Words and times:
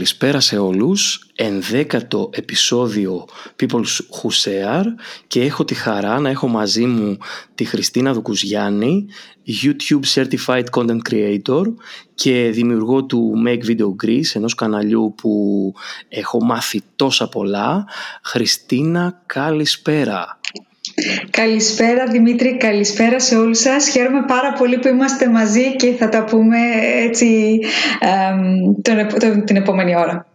Καλησπέρα 0.00 0.40
σε 0.40 0.58
όλους, 0.58 1.26
ενδέκατο 1.34 2.30
επεισόδιο 2.32 3.24
People 3.60 3.82
Who 3.82 4.28
Share 4.44 4.84
και 5.26 5.42
έχω 5.42 5.64
τη 5.64 5.74
χαρά 5.74 6.20
να 6.20 6.28
έχω 6.28 6.48
μαζί 6.48 6.86
μου 6.86 7.18
τη 7.54 7.64
Χριστίνα 7.64 8.12
Δουκουζιάννη, 8.12 9.06
YouTube 9.62 10.00
Certified 10.14 10.64
Content 10.70 10.98
Creator 11.10 11.64
και 12.14 12.50
δημιουργό 12.52 13.04
του 13.04 13.32
Make 13.46 13.64
Video 13.66 14.04
Greece, 14.04 14.34
ενός 14.34 14.54
καναλιού 14.54 15.14
που 15.16 15.74
έχω 16.08 16.44
μάθει 16.44 16.82
τόσα 16.96 17.28
πολλά. 17.28 17.86
Χριστίνα, 18.22 19.22
καλησπέρα. 19.26 20.39
Καλησπέρα 21.30 22.06
Δημήτρη, 22.06 22.56
καλησπέρα 22.56 23.20
σε 23.20 23.36
όλους 23.36 23.58
σας. 23.58 23.88
Χαίρομαι 23.88 24.24
πάρα 24.26 24.52
πολύ 24.52 24.78
που 24.78 24.88
είμαστε 24.88 25.28
μαζί 25.28 25.76
και 25.76 25.92
θα 25.92 26.08
τα 26.08 26.24
πούμε 26.24 26.58
έτσι 27.06 27.58
τον, 28.82 29.44
την 29.44 29.56
επόμενη 29.56 29.96
ώρα. 29.96 30.26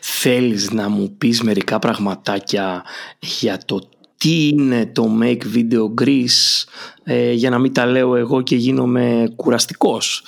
Θέλεις 0.00 0.70
να 0.70 0.88
μου 0.88 1.14
πεις 1.18 1.42
μερικά 1.42 1.78
πραγματάκια 1.78 2.82
για 3.18 3.58
το 3.64 3.88
τι 4.22 4.48
είναι 4.48 4.86
το 4.86 5.18
Make 5.22 5.56
Video 5.56 6.02
Greece 6.02 6.64
ε, 7.04 7.32
για 7.32 7.50
να 7.50 7.58
μην 7.58 7.72
τα 7.72 7.86
λέω 7.86 8.16
εγώ 8.16 8.42
και 8.42 8.56
γίνομαι 8.56 9.32
κουραστικός. 9.36 10.24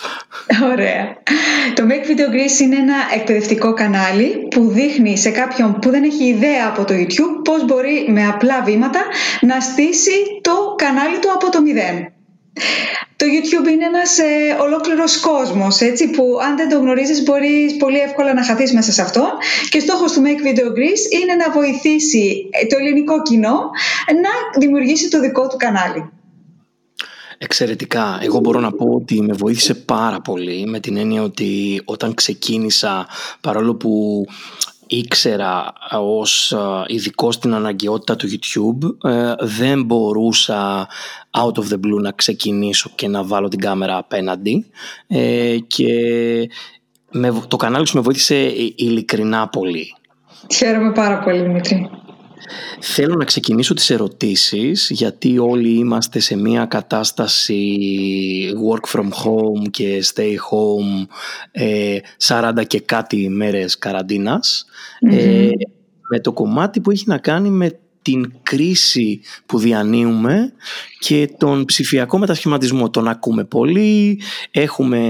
Ωραία. 0.73 1.17
Το 1.75 1.83
Make 1.89 2.11
Video 2.11 2.35
Greece 2.35 2.61
είναι 2.61 2.77
ένα 2.77 2.97
εκπαιδευτικό 3.15 3.73
κανάλι 3.73 4.49
που 4.51 4.69
δείχνει 4.69 5.19
σε 5.19 5.31
κάποιον 5.31 5.79
που 5.79 5.91
δεν 5.91 6.03
έχει 6.03 6.25
ιδέα 6.25 6.67
από 6.69 6.85
το 6.85 6.95
YouTube 6.95 7.45
πώς 7.45 7.65
μπορεί 7.65 8.07
με 8.09 8.27
απλά 8.27 8.63
βήματα 8.63 9.01
να 9.41 9.61
στήσει 9.61 10.41
το 10.41 10.75
κανάλι 10.77 11.19
του 11.19 11.33
από 11.33 11.51
το 11.51 11.63
μηδέν. 11.63 12.14
Το 13.17 13.27
YouTube 13.27 13.69
είναι 13.69 13.85
ένας 13.85 14.19
ε, 14.19 14.57
ολόκληρος 14.61 15.21
κόσμος, 15.21 15.81
έτσι, 15.81 16.11
που 16.11 16.39
αν 16.43 16.57
δεν 16.57 16.69
το 16.69 16.79
γνωρίζεις 16.79 17.23
μπορείς 17.23 17.77
πολύ 17.77 17.99
εύκολα 17.99 18.35
να 18.35 18.45
χαθείς 18.45 18.73
μέσα 18.73 18.93
σε 18.93 19.03
αυτό 19.03 19.29
και 19.69 19.81
στόχος 19.81 20.13
του 20.13 20.23
Make 20.25 20.47
Video 20.47 20.67
Greece 20.67 21.23
είναι 21.23 21.35
να 21.35 21.51
βοηθήσει 21.53 22.49
ε, 22.51 22.67
το 22.67 22.77
ελληνικό 22.79 23.23
κοινό 23.23 23.71
να 24.23 24.61
δημιουργήσει 24.61 25.09
το 25.09 25.21
δικό 25.21 25.47
του 25.47 25.57
κανάλι. 25.57 26.11
Εξαιρετικά. 27.39 28.19
Εγώ 28.23 28.39
μπορώ 28.39 28.61
να 28.61 28.73
πω 28.73 28.87
ότι 28.95 29.23
με 29.23 29.33
βοήθησε 29.33 29.75
πάρα 29.75 30.21
πολύ 30.21 30.67
με 30.67 30.81
την 30.81 30.97
έννοια 30.97 31.23
ότι 31.23 31.83
όταν 31.85 32.15
ξεκίνησα 32.15 33.07
παρόλο 33.41 33.75
που 33.75 34.25
ήξερα 34.87 35.73
ως 35.91 36.55
ειδικό 36.87 37.33
στην 37.33 37.55
αναγκαιότητα 37.55 38.17
του 38.17 38.29
YouTube 38.29 39.11
ε, 39.11 39.35
δεν 39.41 39.83
μπορούσα 39.85 40.89
out 41.31 41.53
of 41.53 41.73
the 41.73 41.77
blue 41.77 42.01
να 42.01 42.11
ξεκινήσω 42.11 42.91
και 42.95 43.09
να 43.09 43.25
βάλω 43.25 43.49
την 43.49 43.59
κάμερα 43.59 43.97
απέναντι 43.97 44.67
ε, 45.07 45.57
και 45.67 45.89
το 47.49 47.57
κανάλι 47.57 47.87
σου 47.87 47.97
με 47.97 48.03
βοήθησε 48.03 48.35
ειλικρινά 48.77 49.49
πολύ. 49.49 49.97
Χαίρομαι 50.55 50.93
πάρα 50.93 51.19
πολύ 51.19 51.43
Δημήτρη. 51.43 51.91
Θέλω 52.81 53.15
να 53.15 53.25
ξεκινήσω 53.25 53.75
τις 53.75 53.91
ερωτήσεις 53.91 54.91
γιατί 54.91 55.39
όλοι 55.39 55.79
είμαστε 55.79 56.19
σε 56.19 56.37
μια 56.37 56.65
κατάσταση 56.65 57.79
work 58.71 58.99
from 58.99 59.07
home 59.07 59.71
και 59.71 60.05
stay 60.15 60.33
home 60.51 61.07
40 62.27 62.53
ε, 62.57 62.65
και 62.65 62.81
κάτι 62.81 63.29
μέρες 63.29 63.79
ε, 64.99 65.49
με 66.09 66.21
το 66.21 66.33
κομμάτι 66.33 66.81
που 66.81 66.91
έχει 66.91 67.05
να 67.07 67.19
κάνει 67.19 67.51
με 67.51 67.79
την 68.05 68.33
κρίση 68.43 69.21
που 69.47 69.59
διανύουμε 69.59 70.53
και 70.99 71.31
τον 71.39 71.65
ψηφιακό 71.65 72.19
μετασχηματισμό. 72.19 72.91
Τον 72.91 73.09
ακούμε 73.09 73.45
πολύ, 73.45 74.21
έχουμε 74.51 75.01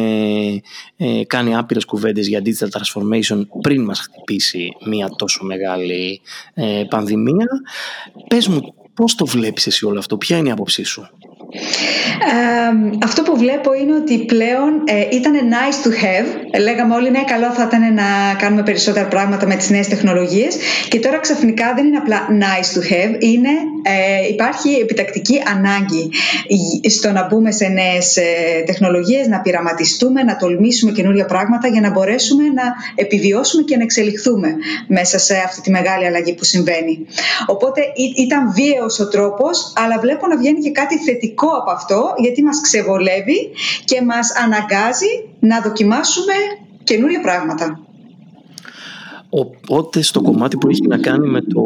ε, 0.97 1.25
κάνει 1.27 1.57
άπειρες 1.57 1.85
κουβέντες 1.85 2.29
για 2.29 2.43
digital 2.45 2.69
transformation 2.69 3.47
πριν 3.61 3.85
μας 3.85 4.01
χτυπήσει 4.01 4.69
μια 4.87 5.09
τόσο 5.17 5.45
μεγάλη 5.45 6.21
ε, 6.55 6.83
πανδημία. 6.89 7.47
Πες 8.29 8.49
μου 8.49 8.75
πώς 8.95 9.15
το 9.15 9.27
βλέπεις 9.27 9.67
εσύ 9.67 9.87
όλο 9.87 9.99
αυτό, 9.99 10.17
ποια 10.17 10.37
είναι 10.37 10.49
η 10.49 10.53
άποψή 10.53 10.83
σου; 10.83 11.09
Αυτό 13.05 13.23
που 13.23 13.37
βλέπω 13.37 13.75
είναι 13.75 13.95
ότι 13.95 14.19
πλέον 14.19 14.83
ε, 14.85 15.17
ήταν 15.17 15.33
nice 15.33 15.87
to 15.87 15.91
have. 15.91 16.61
Λέγαμε 16.61 16.95
όλοι, 16.95 17.11
ναι, 17.11 17.25
καλό 17.25 17.51
θα 17.51 17.65
ήταν 17.69 17.95
να 17.95 18.35
κάνουμε 18.39 18.63
περισσότερα 18.63 19.07
πράγματα 19.09 19.47
με 19.47 19.55
τις 19.55 19.71
νέες 19.71 19.89
τεχνολογίες 19.89 20.57
και 20.89 21.01
τώρα 21.01 21.19
ξαφνικά 21.19 21.73
δεν 21.75 21.87
είναι 21.87 21.97
απλά 21.97 22.27
nice 22.31 22.79
to 22.79 22.83
have, 22.93 23.23
είναι, 23.23 23.49
ε, 23.83 24.29
υπάρχει 24.29 24.71
επιτακτική 24.71 25.43
ανάγκη 25.57 26.11
στο 26.89 27.11
να 27.11 27.27
μπούμε 27.27 27.51
σε 27.51 27.67
νέες 27.67 28.17
ε, 28.17 28.23
τεχνολογίες, 28.67 29.27
να 29.27 29.41
πειραματιστούμε, 29.41 30.23
να 30.23 30.37
τολμήσουμε 30.37 30.93
καινούρια 30.93 31.25
πράγματα 31.25 31.69
για 31.69 31.81
να 31.81 31.91
μπορέσουμε 31.91 32.43
να 32.45 32.63
επιβιώσουμε 32.95 33.63
και 33.63 33.77
να 33.77 33.83
εξελιχθούμε 33.83 34.49
μέσα 34.87 35.19
σε 35.19 35.35
αυτή 35.47 35.61
τη 35.61 35.71
μεγάλη 35.71 36.07
αλλαγή 36.07 36.35
που 36.35 36.45
συμβαίνει. 36.45 37.07
Οπότε 37.47 37.81
ήταν 38.17 38.53
βίαιος 38.53 39.01
ο 39.01 39.09
τρόπος, 39.09 39.73
αλλά 39.85 39.99
βλέπω 40.01 40.27
να 40.27 40.37
βγαίνει 40.37 40.61
και 40.61 40.71
κάτι 40.71 40.99
θετικό 40.99 41.44
από 41.49 41.71
αυτό 41.71 42.15
γιατί 42.19 42.43
μας 42.43 42.61
ξεβολεύει 42.61 43.51
και 43.85 44.03
μας 44.03 44.33
αναγκάζει 44.45 45.29
να 45.41 45.61
δοκιμάσουμε 45.61 46.33
καινούρια 46.85 47.21
πράγματα. 47.21 47.79
Οπότε 49.29 50.03
στο 50.03 50.23
κομμάτι 50.23 50.57
που 50.57 50.69
έχει 50.69 50.87
να 50.87 50.99
κάνει 50.99 51.29
με 51.29 51.41
το, 51.41 51.63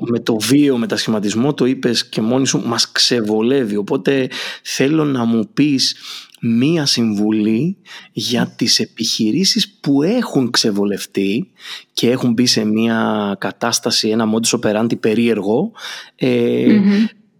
με 0.00 0.18
το 0.18 0.36
βίο 0.38 0.78
μετασχηματισμό 0.78 1.54
το 1.54 1.64
είπες 1.64 2.08
και 2.08 2.20
μόνη 2.20 2.46
σου 2.46 2.62
μας 2.66 2.92
ξεβολεύει 2.92 3.76
οπότε 3.76 4.28
θέλω 4.62 5.04
να 5.04 5.24
μου 5.24 5.48
πεις 5.54 5.96
μία 6.40 6.86
συμβουλή 6.86 7.76
για 8.12 8.54
τις 8.56 8.78
επιχειρήσεις 8.78 9.78
που 9.80 10.02
έχουν 10.02 10.50
ξεβολευτεί 10.50 11.50
και 11.92 12.10
έχουν 12.10 12.32
μπει 12.32 12.46
σε 12.46 12.64
μία 12.64 13.36
κατάσταση, 13.40 14.08
ένα 14.08 14.24
modus 14.32 14.58
operandi 14.60 15.00
περίεργο 15.00 15.72
ε, 16.16 16.80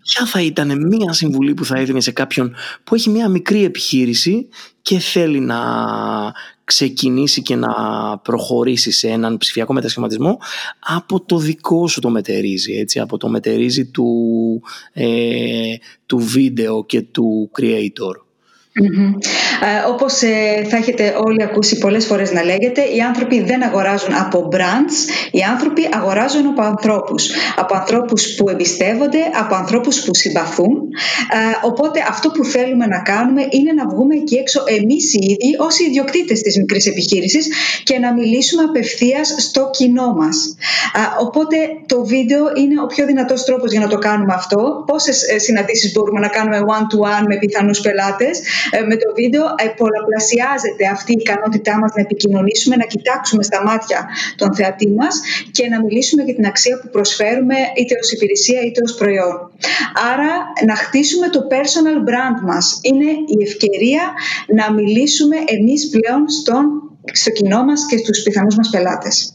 ποια 0.05 0.27
θα 0.27 0.43
ήταν 0.43 0.87
μία 0.87 1.13
συμβουλή 1.13 1.55
που 1.55 1.65
θα 1.65 1.79
έδινε 1.79 2.01
σε 2.01 2.11
κάποιον 2.11 2.55
που 2.85 2.95
έχει 2.95 3.11
μία 3.11 3.29
μικρή 3.29 3.65
επιχείρηση 3.65 4.49
και 4.83 4.99
θέλει 4.99 5.41
να 5.41 5.59
ξεκινήσει 6.65 7.43
και 7.43 7.57
να 7.57 7.73
προχωρήσει 8.19 8.91
σε 8.91 9.09
έναν 9.09 9.37
ψηφιακό 9.37 9.73
μετασχηματισμό 9.73 10.39
από 10.79 11.21
το 11.21 11.39
δικό 11.39 11.89
σου 11.89 12.01
το 12.01 12.11
μετερίζει, 12.11 12.73
έτσι, 12.73 13.01
από 13.01 13.17
το 13.17 13.29
μετερίζει 13.29 13.87
του, 13.87 14.09
ε, 14.93 15.75
του 16.07 16.19
βίντεο 16.19 16.85
και 16.85 17.03
του 17.03 17.51
creator; 17.59 18.25
Mm-hmm. 18.83 19.13
Ε, 19.63 19.89
όπως 19.89 20.23
ε, 20.23 20.67
θα 20.69 20.77
έχετε 20.77 21.15
όλοι 21.25 21.43
ακούσει 21.43 21.79
πολλές 21.79 22.07
φορές 22.07 22.33
να 22.33 22.45
λέγεται, 22.45 22.83
οι 22.83 23.01
άνθρωποι 23.01 23.41
δεν 23.41 23.63
αγοράζουν 23.63 24.15
από 24.15 24.49
brands, 24.53 24.97
οι 25.31 25.41
άνθρωποι 25.41 25.89
αγοράζουν 25.93 26.47
από 26.47 26.63
ανθρώπους. 26.63 27.31
Από 27.57 27.75
ανθρώπους 27.75 28.35
που 28.35 28.49
εμπιστεύονται, 28.49 29.19
από 29.41 29.55
ανθρώπους 29.55 30.03
που 30.03 30.15
συμπαθούν. 30.15 30.73
Ε, 31.33 31.67
οπότε 31.67 32.05
αυτό 32.09 32.31
που 32.31 32.45
θέλουμε 32.45 32.87
να 32.87 32.99
κάνουμε 32.99 33.47
είναι 33.51 33.73
να 33.73 33.89
βγούμε 33.89 34.15
εκεί 34.15 34.35
έξω 34.35 34.63
εμείς 34.67 35.15
οι 35.15 35.19
ίδιοι 35.23 35.57
ως 35.59 35.79
οι 35.79 35.85
ιδιοκτήτες 35.85 36.41
της 36.41 36.57
μικρής 36.57 36.87
επιχείρησης 36.87 37.49
και 37.83 37.99
να 37.99 38.13
μιλήσουμε 38.13 38.63
απευθείας 38.63 39.35
στο 39.39 39.71
κοινό 39.73 40.13
μας. 40.13 40.57
Ε, 40.95 40.99
οπότε 41.21 41.57
το 41.87 42.05
βίντεο 42.05 42.43
είναι 42.57 42.81
ο 42.83 42.87
πιο 42.87 43.07
δυνατός 43.07 43.45
τρόπος 43.45 43.71
για 43.71 43.81
να 43.81 43.89
το 43.89 43.99
κάνουμε 43.99 44.35
αυτό. 44.35 44.85
Πόσες 44.87 45.23
ε, 45.23 45.39
συναντήσεις 45.39 45.93
μπορούμε 45.93 46.21
να 46.21 46.29
κάνουμε 46.29 46.59
one-to-one 46.59 47.25
με 47.29 47.37
πιθανούς 47.37 47.81
πελάτες 47.81 48.39
ε, 48.71 48.81
με 48.81 48.97
το 48.97 49.13
βίντεο 49.15 49.44
ε, 49.44 49.44
πολλαπλασιάζεται 49.81 50.84
αυτή 50.97 51.12
η 51.12 51.21
ικανότητά 51.21 51.79
μας 51.81 51.91
να 51.96 52.00
επικοινωνήσουμε, 52.06 52.76
να 52.76 52.87
κοιτάξουμε 52.94 53.43
στα 53.43 53.61
μάτια 53.69 54.08
τον 54.37 54.55
θεατή 54.55 54.88
μας 55.00 55.14
και 55.56 55.64
να 55.69 55.76
μιλήσουμε 55.85 56.23
για 56.23 56.35
την 56.35 56.46
αξία 56.46 56.75
που 56.81 56.88
προσφέρουμε 56.96 57.56
είτε 57.79 57.94
ως 58.02 58.12
υπηρεσία 58.12 58.61
είτε 58.67 58.81
ως 58.87 58.94
προϊόν. 58.94 59.35
Άρα 60.12 60.31
να 60.67 60.75
χτίσουμε 60.76 61.29
το 61.29 61.41
personal 61.52 61.99
brand 62.08 62.38
μας. 62.50 62.79
Είναι 62.82 63.11
η 63.35 63.37
ευκαιρία 63.49 64.02
να 64.58 64.73
μιλήσουμε 64.73 65.37
εμείς 65.56 65.88
πλέον 65.94 66.29
στον, 66.29 66.64
στο 67.12 67.31
κοινό 67.31 67.64
μας 67.64 67.87
και 67.87 67.97
στους 67.97 68.23
πιθανούς 68.23 68.56
μας 68.56 68.70
πελάτες. 68.70 69.35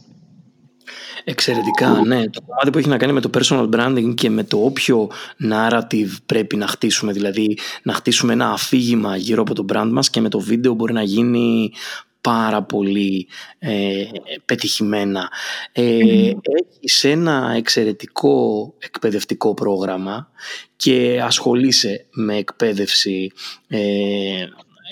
Εξαιρετικά, 1.30 2.02
ναι. 2.06 2.30
Το 2.30 2.42
κομμάτι 2.42 2.70
που 2.70 2.78
έχει 2.78 2.88
να 2.88 2.98
κάνει 2.98 3.14
με 3.14 3.22
το 3.22 3.30
personal 3.34 3.70
branding 3.70 4.14
και 4.16 4.30
με 4.30 4.44
το 4.44 4.58
όποιο 4.64 5.10
narrative 5.52 6.10
πρέπει 6.26 6.56
να 6.56 6.68
χτίσουμε, 6.68 7.12
δηλαδή 7.12 7.58
να 7.84 7.94
χτίσουμε 7.94 8.34
ένα 8.34 8.50
αφήγημα 8.50 9.18
γύρω 9.18 9.42
από 9.42 9.54
το 9.54 9.66
brand 9.74 9.90
μας 9.92 10.10
και 10.10 10.22
με 10.22 10.30
το 10.30 10.40
βίντεο 10.40 10.74
μπορεί 10.74 10.94
να 10.94 11.04
γίνει 11.04 11.72
πάρα 12.22 12.64
πολύ 12.64 13.28
ε, 13.60 14.04
πετυχημένα. 14.46 15.30
Ε, 15.72 16.32
Έχεις 16.80 17.04
ένα 17.04 17.54
εξαιρετικό 17.56 18.74
εκπαιδευτικό 18.80 19.54
πρόγραμμα 19.54 20.30
και 20.76 21.22
ασχολείσαι 21.24 22.06
με 22.12 22.36
εκπαίδευση 22.38 23.32
ε, 23.68 23.80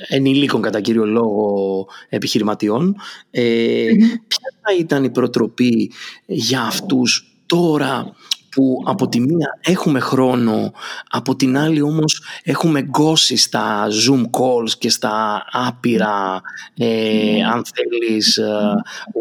ενηλίκων 0.07 0.61
κατά 0.61 0.81
κύριο 0.81 1.05
λόγο 1.05 1.87
επιχειρηματιών. 2.09 2.95
Ε, 3.31 3.91
Ποια 4.27 4.53
θα 4.61 4.75
ήταν 4.79 5.03
η 5.03 5.09
προτροπή 5.09 5.91
για 6.25 6.61
αυτούς 6.61 7.31
τώρα 7.45 8.15
που 8.57 8.83
από 8.85 9.07
τη 9.07 9.19
μία 9.19 9.59
έχουμε 9.61 9.99
χρόνο, 9.99 10.71
από 11.09 11.35
την 11.35 11.57
άλλη 11.57 11.81
όμως 11.81 12.21
έχουμε 12.43 12.81
γκώσει 12.81 13.35
στα 13.35 13.87
Zoom 13.87 14.21
calls 14.21 14.69
και 14.79 14.89
στα 14.89 15.45
άπειρα, 15.51 16.41
ε, 16.77 17.43
αν 17.53 17.63
θέλεις, 17.73 18.37
ε, 18.37 18.73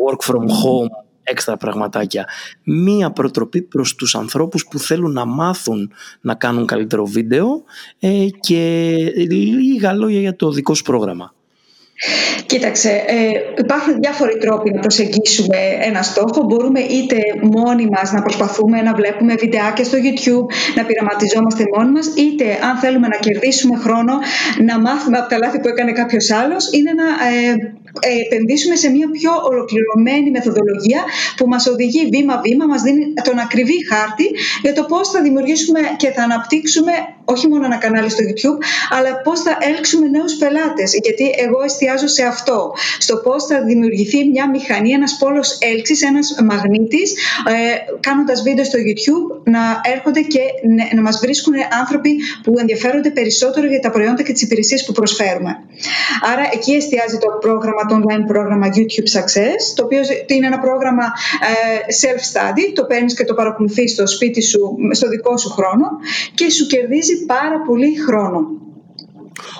work 0.07 0.33
from 0.33 0.43
home 0.43 1.06
έξτρα 1.27 1.57
πραγματάκια. 1.57 2.29
Μία 2.65 3.11
προτροπή 3.11 3.63
προς 3.63 3.95
τους 3.95 4.15
ανθρώπους 4.15 4.67
που 4.71 4.79
θέλουν 4.79 5.13
να 5.13 5.25
μάθουν 5.25 5.93
να 6.21 6.35
κάνουν 6.35 6.67
καλύτερο 6.67 7.07
βίντεο 7.07 7.63
ε, 7.99 8.27
και 8.41 8.95
λίγα 9.31 9.93
λόγια 9.93 10.21
για 10.21 10.37
το 10.37 10.51
δικό 10.51 10.75
σου 10.75 10.83
πρόγραμμα. 10.83 11.35
Κοίταξε, 12.47 12.91
ε, 12.91 13.17
υπάρχουν 13.59 14.01
διάφοροι 14.01 14.39
τρόποι 14.39 14.71
να 14.71 14.81
προσεγγίσουμε 14.81 15.57
ένα 15.81 16.03
στόχο. 16.03 16.43
Μπορούμε 16.43 16.81
είτε 16.81 17.17
μόνοι 17.43 17.87
μας 17.87 18.13
να 18.13 18.23
προσπαθούμε 18.23 18.83
να 18.83 18.95
βλέπουμε 18.95 19.35
βιντεάκια 19.35 19.85
στο 19.85 19.99
YouTube, 20.07 20.47
να 20.77 20.85
πειραματιζόμαστε 20.85 21.65
μόνοι 21.77 21.91
μας, 21.91 22.07
είτε 22.07 22.45
αν 22.69 22.77
θέλουμε 22.77 23.09
να 23.09 23.17
κερδίσουμε 23.17 23.77
χρόνο, 23.77 24.13
να 24.65 24.81
μάθουμε 24.81 25.19
από 25.19 25.29
τα 25.29 25.39
λάθη 25.39 25.61
που 25.61 25.69
έκανε 25.69 25.93
κάποιος 25.93 26.31
άλλος, 26.31 26.71
είναι 26.73 26.93
να 26.93 27.05
ε, 27.05 27.51
ε, 27.51 27.86
επενδύσουμε 28.25 28.75
σε 28.77 28.89
μια 28.91 29.11
πιο 29.11 29.33
ολοκληρωμένη 29.51 30.31
μεθοδολογία 30.31 31.01
που 31.37 31.47
μας 31.49 31.67
οδηγεί 31.67 32.09
βήμα-βήμα, 32.13 32.67
μας 32.67 32.83
δίνει 32.83 33.13
τον 33.25 33.39
ακριβή 33.39 33.87
χάρτη 33.91 34.27
για 34.63 34.73
το 34.73 34.83
πώς 34.83 35.11
θα 35.11 35.23
δημιουργήσουμε 35.23 35.81
και 35.97 36.11
θα 36.11 36.23
αναπτύξουμε 36.23 36.93
όχι 37.25 37.49
μόνο 37.49 37.65
ένα 37.65 37.77
κανάλι 37.77 38.11
στο 38.11 38.23
YouTube, 38.29 38.59
αλλά 38.91 39.21
πώς 39.25 39.41
θα 39.41 39.59
έλξουμε 39.61 40.07
νέους 40.07 40.35
πελάτες. 40.35 40.99
Γιατί 41.03 41.25
εγώ 41.37 41.63
εστιάζω 41.63 42.07
σε 42.07 42.23
αυτό, 42.23 42.73
στο 42.99 43.17
πώς 43.17 43.45
θα 43.45 43.63
δημιουργηθεί 43.63 44.29
μια 44.29 44.51
μηχανή, 44.51 44.91
ένας 44.91 45.17
πόλος 45.17 45.59
έλξης, 45.61 46.03
ένας 46.03 46.37
μαγνήτης, 46.49 47.13
ε, 47.47 47.55
κάνοντας 48.01 48.43
βίντεο 48.43 48.65
στο 48.65 48.79
YouTube, 48.79 49.41
να 49.45 49.81
έρχονται 49.95 50.21
και 50.21 50.41
να 50.95 51.03
μας 51.03 51.19
βρίσκουν 51.19 51.55
άνθρωποι 51.81 52.17
που 52.43 52.55
ενδιαφέρονται 52.59 53.11
περισσότερο 53.11 53.67
για 53.67 53.81
τα 53.81 53.91
προϊόντα 53.91 54.23
και 54.23 54.33
τις 54.33 54.43
υπηρεσίες 54.43 54.85
που 54.85 54.93
προσφέρουμε. 54.93 55.53
Άρα 56.33 56.49
εκεί 56.53 56.73
εστιάζει 56.73 57.19
το 57.19 57.29
πρόγραμμα 57.41 57.85
το 57.87 57.95
online 57.97 58.25
πρόγραμμα 58.27 58.67
YouTube 58.75 59.11
Success, 59.19 59.61
το 59.77 59.85
οποίο 59.85 60.01
είναι 60.27 60.47
ένα 60.47 60.59
πρόγραμμα 60.59 61.05
ε, 61.51 61.79
self-study, 62.01 62.73
το 62.75 62.85
παίρνεις 62.85 63.15
και 63.15 63.25
το 63.25 63.35
παρακολουθείς 63.35 63.93
στο 63.93 64.07
σπίτι 64.07 64.43
σου, 64.43 64.61
στο 64.91 65.09
δικό 65.09 65.37
σου 65.37 65.51
χρόνο 65.51 65.87
και 66.35 66.51
σου 66.51 66.67
κερδίζει 66.67 67.25
πάρα 67.27 67.59
πολύ 67.67 67.97
χρόνο. 68.07 68.65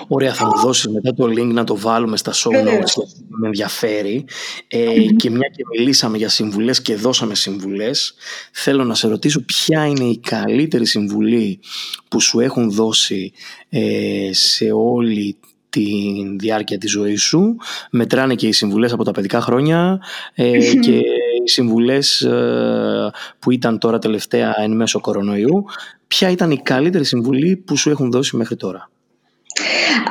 Ωραία, 0.07 0.33
θα 0.33 0.45
μου 0.45 0.61
δώσεις 0.61 0.87
μετά 0.87 1.13
το 1.13 1.23
link 1.25 1.51
να 1.53 1.63
το 1.63 1.77
βάλουμε 1.77 2.17
στα 2.17 2.33
show 2.33 2.49
notes 2.49 2.63
γιατί 2.63 2.91
με 3.27 3.47
ενδιαφέρει. 3.47 4.25
Ε, 4.67 5.01
και 5.15 5.29
μια 5.29 5.47
και 5.55 5.63
μιλήσαμε 5.77 6.17
για 6.17 6.29
συμβουλές 6.29 6.81
και 6.81 6.95
δώσαμε 6.95 7.35
συμβουλές 7.35 8.13
θέλω 8.51 8.83
να 8.83 8.95
σε 8.95 9.07
ρωτήσω 9.07 9.41
ποια 9.45 9.85
είναι 9.85 10.03
η 10.03 10.19
καλύτερη 10.19 10.85
συμβουλή 10.85 11.59
που 12.07 12.19
σου 12.19 12.39
έχουν 12.39 12.71
δώσει 12.71 13.31
ε, 13.69 14.29
σε 14.31 14.71
όλη 14.71 15.37
τη 15.69 15.83
διάρκεια 16.37 16.77
της 16.77 16.91
ζωής 16.91 17.21
σου. 17.21 17.55
Μετράνε 17.91 18.35
και 18.35 18.47
οι 18.47 18.51
συμβουλές 18.51 18.93
από 18.93 19.03
τα 19.03 19.11
παιδικά 19.11 19.41
χρόνια 19.41 19.99
ε, 20.33 20.59
και 20.59 20.97
οι 21.43 21.49
συμβουλές 21.49 22.21
ε, 22.21 23.11
που 23.39 23.51
ήταν 23.51 23.77
τώρα 23.77 23.99
τελευταία 23.99 24.53
εν 24.57 24.71
μέσω 24.71 24.99
κορονοϊού. 24.99 25.65
Ποια 26.07 26.29
ήταν 26.29 26.51
η 26.51 26.61
καλύτερη 26.61 27.05
συμβουλή 27.05 27.55
που 27.55 27.77
σου 27.77 27.89
έχουν 27.89 28.11
δώσει 28.11 28.35
μέχρι 28.35 28.55
τώρα; 28.55 28.89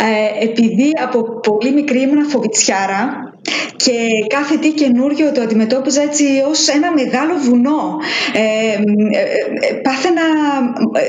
Ε, 0.01 0.45
επειδή 0.45 0.91
από 1.03 1.41
πολύ 1.41 1.73
μικρή 1.73 2.01
ήμουν 2.01 2.27
φοβητσιάρα 2.27 3.35
και 3.77 3.97
κάθε 4.37 4.57
τι 4.57 4.71
καινούριο 4.73 5.33
το 5.33 5.41
αντιμετώπιζα 5.41 6.03
έτσι 6.03 6.25
ως 6.49 6.69
ένα 6.69 6.93
μεγάλο 6.93 7.35
βουνό. 7.47 7.83
Ε, 8.33 8.41
ε, 8.41 9.21
ε 9.69 9.75
πάθαινα 9.87 10.27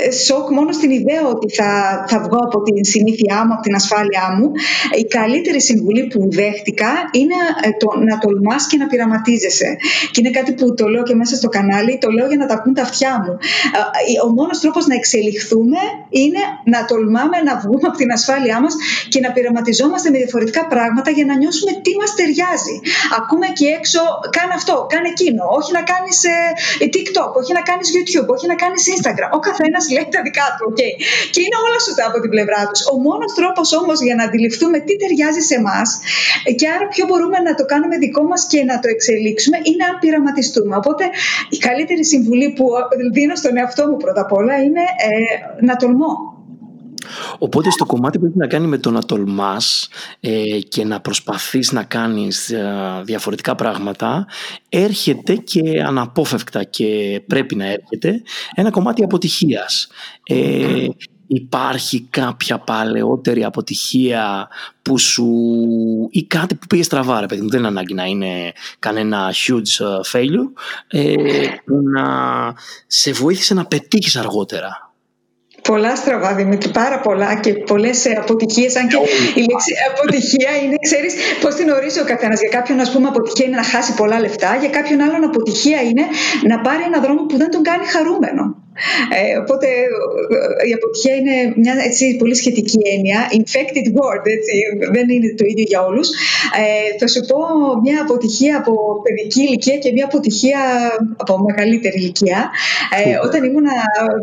ε, 0.06 0.12
σοκ 0.12 0.50
μόνο 0.58 0.72
στην 0.72 0.92
ιδέα 0.92 1.24
ότι 1.34 1.54
θα, 1.54 1.70
θα 2.08 2.18
βγω 2.20 2.38
από 2.48 2.62
την 2.62 2.84
συνήθειά 2.84 3.38
μου, 3.46 3.54
από 3.54 3.62
την 3.62 3.76
ασφάλειά 3.76 4.28
μου. 4.38 4.52
Η 5.04 5.06
καλύτερη 5.18 5.62
συμβουλή 5.62 6.04
που 6.12 6.20
δέχτηκα 6.32 6.92
είναι 7.12 7.38
το, 7.80 7.88
να 8.10 8.18
τολμάς 8.18 8.68
και 8.68 8.78
να 8.78 8.88
πειραματίζεσαι. 8.88 9.70
Και 10.12 10.20
είναι 10.22 10.30
κάτι 10.30 10.52
που 10.54 10.74
το 10.74 10.88
λέω 10.88 11.04
και 11.04 11.16
μέσα 11.16 11.36
στο 11.36 11.48
κανάλι, 11.50 11.98
το 11.98 12.10
λέω 12.10 12.28
για 12.28 12.38
να 12.38 12.46
τα 12.46 12.54
ακούν 12.54 12.74
τα 12.74 12.82
αυτιά 12.82 13.14
μου. 13.24 13.34
Ο 14.26 14.30
μόνος 14.38 14.60
τρόπος 14.60 14.88
να 14.88 14.96
εξελιχθούμε 14.96 15.80
είναι 16.10 16.42
να 16.74 16.86
τολμάμε 16.86 17.38
να 17.46 17.54
βγούμε 17.64 17.88
από 17.90 17.98
την 17.98 18.12
ασφάλειά 18.12 18.58
μας 18.62 18.74
και 19.10 19.20
να 19.20 19.32
πειραματιζόμαστε 19.32 20.10
με 20.10 20.18
διαφορετικά 20.18 20.68
πράγματα 20.68 21.10
για 21.12 21.26
να 21.26 21.36
νιώσουμε 21.38 21.72
τι 21.84 21.92
μας 22.00 22.12
ταιριάζει. 22.28 22.76
Ακούμε 23.20 23.46
εκεί 23.54 23.66
έξω, 23.80 24.02
κάνε 24.38 24.54
αυτό, 24.60 24.76
κάνε 24.94 25.08
εκείνο. 25.16 25.44
Όχι 25.58 25.72
να 25.78 25.84
κάνεις 25.92 26.18
ε, 26.34 26.88
TikTok, 26.96 27.32
όχι 27.40 27.52
να 27.58 27.64
κάνεις 27.70 27.88
YouTube, 27.96 28.28
όχι 28.36 28.46
να 28.52 28.56
κάνεις 28.64 28.82
Instagram. 28.96 29.30
Ο 29.38 29.40
καθένας 29.48 29.84
λέει 29.96 30.08
τα 30.16 30.22
δικά 30.28 30.48
του. 30.58 30.66
Okay. 30.72 30.94
Και 31.34 31.42
είναι 31.46 31.58
όλα 31.66 31.80
σωστά 31.88 32.04
από 32.10 32.18
την 32.24 32.32
πλευρά 32.36 32.62
τους. 32.70 32.82
Ο 32.94 32.96
μόνος 33.08 33.32
τρόπος 33.40 33.68
όμως 33.82 33.98
για 34.08 34.16
να 34.20 34.24
αντιληφθούμε 34.28 34.78
τι 34.86 34.94
ταιριάζει 35.02 35.42
σε 35.50 35.56
εμάς 35.62 35.90
και 36.60 36.68
άρα 36.74 36.86
ποιο 36.94 37.04
μπορούμε 37.10 37.38
να 37.48 37.54
το 37.60 37.64
κάνουμε 37.72 37.96
δικό 38.06 38.24
μας 38.32 38.42
και 38.52 38.60
να 38.70 38.76
το 38.80 38.88
εξελίξουμε 38.96 39.58
είναι 39.68 39.84
αν 39.90 39.96
πειραματιστούμε. 40.02 40.76
Οπότε 40.82 41.04
η 41.50 41.58
καλύτερη 41.58 42.04
συμβουλή 42.06 42.48
που 42.58 42.66
δίνω 43.12 43.36
στον 43.36 43.58
εαυτό 43.58 43.88
μου 43.90 43.98
πρώτα 43.98 44.22
απ' 44.22 44.34
όλα 44.34 44.56
είναι 44.66 44.82
ε, 44.82 45.66
να 45.66 45.76
τολμώ. 45.76 46.27
Οπότε 47.38 47.72
στο 47.72 47.86
κομμάτι 47.86 48.20
που 48.20 48.26
έχει 48.26 48.38
να 48.38 48.48
κάνει 48.48 48.68
με 48.68 48.78
το 48.78 48.92
να 48.92 49.02
τολμάς 49.02 49.90
ε, 50.20 50.60
και 50.60 50.86
να 50.86 51.02
προσπαθείς 51.02 51.72
να 51.72 51.84
κάνεις 51.84 52.50
ε, 52.50 53.02
διαφορετικά 53.04 53.56
πράγματα 53.56 54.28
έρχεται 54.70 55.36
και 55.36 55.84
αναπόφευκτα 55.86 56.64
και 56.64 57.22
πρέπει 57.28 57.56
να 57.56 57.66
έρχεται 57.66 58.22
ένα 58.56 58.70
κομμάτι 58.70 59.04
αποτυχίας. 59.04 59.88
Ε, 60.24 60.88
υπάρχει 61.28 62.08
κάποια 62.10 62.60
παλαιότερη 62.60 63.44
αποτυχία 63.44 64.48
που 64.82 64.98
σου 65.00 65.28
ή 66.12 66.24
κάτι 66.24 66.56
που 66.56 66.68
πήγε 66.68 66.84
στραβά 66.84 67.20
ρε 67.20 67.26
παιδί 67.26 67.42
μου 67.42 67.50
δεν 67.50 67.60
είναι 67.60 67.68
ανάγκη 67.68 67.94
να 67.94 68.06
είναι 68.06 68.52
κανένα 68.80 69.34
huge 69.34 69.86
ε, 69.86 70.00
failure 70.12 70.52
ε, 70.88 71.14
που 71.66 71.82
να 71.94 72.06
σε 72.88 73.12
βοήθησε 73.12 73.54
να 73.54 73.66
πετύχεις 73.66 74.16
αργότερα 74.16 74.87
Πολλά 75.70 75.96
στραβά, 75.96 76.34
Δημήτρη, 76.34 76.70
πάρα 76.72 77.00
πολλά 77.00 77.40
και 77.40 77.54
πολλές 77.54 78.06
αποτυχίες. 78.18 78.76
Αν 78.76 78.88
και 78.88 78.98
η 79.40 79.44
λέξη 79.50 79.74
αποτυχία 79.92 80.52
είναι, 80.64 80.76
ξέρεις 80.82 81.14
πώς 81.42 81.56
την 81.56 81.70
ορίζει 81.70 82.00
ο 82.00 82.04
καθένας. 82.04 82.40
Για 82.40 82.50
κάποιον, 82.50 82.80
ας 82.80 82.92
πούμε, 82.92 83.08
αποτυχία 83.08 83.46
είναι 83.46 83.56
να 83.56 83.64
χάσει 83.64 83.94
πολλά 83.94 84.20
λεφτά, 84.20 84.56
για 84.60 84.70
κάποιον 84.70 85.02
άλλον 85.02 85.24
αποτυχία 85.24 85.82
είναι 85.82 86.04
να 86.48 86.60
πάρει 86.62 86.84
ένα 86.84 87.00
δρόμο 87.00 87.22
που 87.26 87.38
δεν 87.38 87.50
τον 87.52 87.62
κάνει 87.62 87.86
χαρούμενο. 87.86 88.67
Ε, 89.20 89.38
οπότε 89.44 89.68
η 90.70 90.72
αποτυχία 90.78 91.16
είναι 91.20 91.36
μια 91.64 91.74
έτσι, 91.88 92.16
πολύ 92.22 92.36
σχετική 92.36 92.80
έννοια. 92.96 93.20
Infected 93.42 93.88
word, 94.00 94.24
έτσι, 94.38 94.56
δεν 94.96 95.06
είναι 95.14 95.30
το 95.40 95.46
ίδιο 95.52 95.66
για 95.72 95.82
όλους. 95.90 96.08
Ε, 96.62 96.98
θα 97.00 97.08
σου 97.14 97.22
πω 97.30 97.40
μια 97.86 97.98
αποτυχία 98.06 98.54
από 98.62 98.74
παιδική 99.06 99.42
ηλικία 99.48 99.78
και 99.84 99.92
μια 99.96 100.06
αποτυχία 100.06 100.62
από 101.24 101.34
μεγαλύτερη 101.48 101.98
ηλικία. 102.02 102.40
Ε, 102.98 103.18
όταν 103.28 103.40
ήμουν 103.48 103.68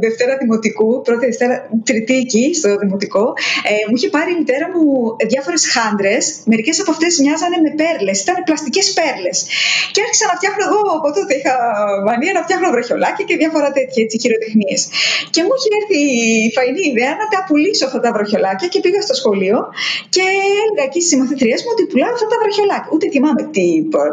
Δευτέρα 0.04 0.37
Δημοτικού, 0.42 0.88
πρώτη 1.06 1.25
Δευτέρα 1.30 1.54
Τριτή 1.84 2.54
στο 2.54 2.68
Δημοτικό, 2.82 3.25
ε, 3.70 3.73
μου 3.88 3.94
είχε 3.96 4.08
πάρει 4.16 4.30
η 4.34 4.38
μητέρα 4.40 4.66
μου 4.75 4.84
διάφορες 5.32 5.62
χάντρες. 5.75 6.23
Μερικές 6.52 6.76
από 6.82 6.90
αυτές 6.94 7.12
μοιάζανε 7.23 7.56
με 7.64 7.70
πέρλες, 7.80 8.16
ήταν 8.25 8.37
πλαστικές 8.49 8.87
πέρλες. 8.99 9.37
Και 9.92 10.00
άρχισα 10.04 10.25
να 10.30 10.34
φτιάχνω 10.38 10.62
εγώ 10.68 10.80
από 10.99 11.08
τότε 11.16 11.32
είχα 11.38 11.54
μανία 12.08 12.32
να 12.38 12.42
φτιάχνω 12.46 12.68
βραχιολάκια 12.75 13.25
και 13.28 13.37
διάφορα 13.42 13.68
τέτοια 13.76 14.00
έτσι, 14.04 14.16
και 15.35 15.41
μου 15.47 15.53
είχε 15.57 15.71
έρθει 15.81 16.01
η 16.47 16.51
φαϊνή 16.57 16.83
ιδέα 16.93 17.13
να 17.23 17.27
τα 17.33 17.41
πουλήσω 17.47 17.85
αυτά 17.89 17.99
τα 18.05 18.11
βροχιολάκια 18.17 18.69
και 18.73 18.81
πήγα 18.85 19.01
στο 19.09 19.15
σχολείο 19.21 19.59
και 20.15 20.25
έλεγα 20.63 20.83
εκεί 20.89 21.01
στις 21.03 21.13
συμμαθητριές 21.13 21.59
μου 21.63 21.71
ότι 21.75 21.83
πουλάω 21.91 22.13
αυτά 22.17 22.27
τα 22.33 22.37
βροχιολάκια. 22.43 22.91
Ούτε 22.95 23.05
θυμάμαι 23.15 23.43
τι, 23.55 23.67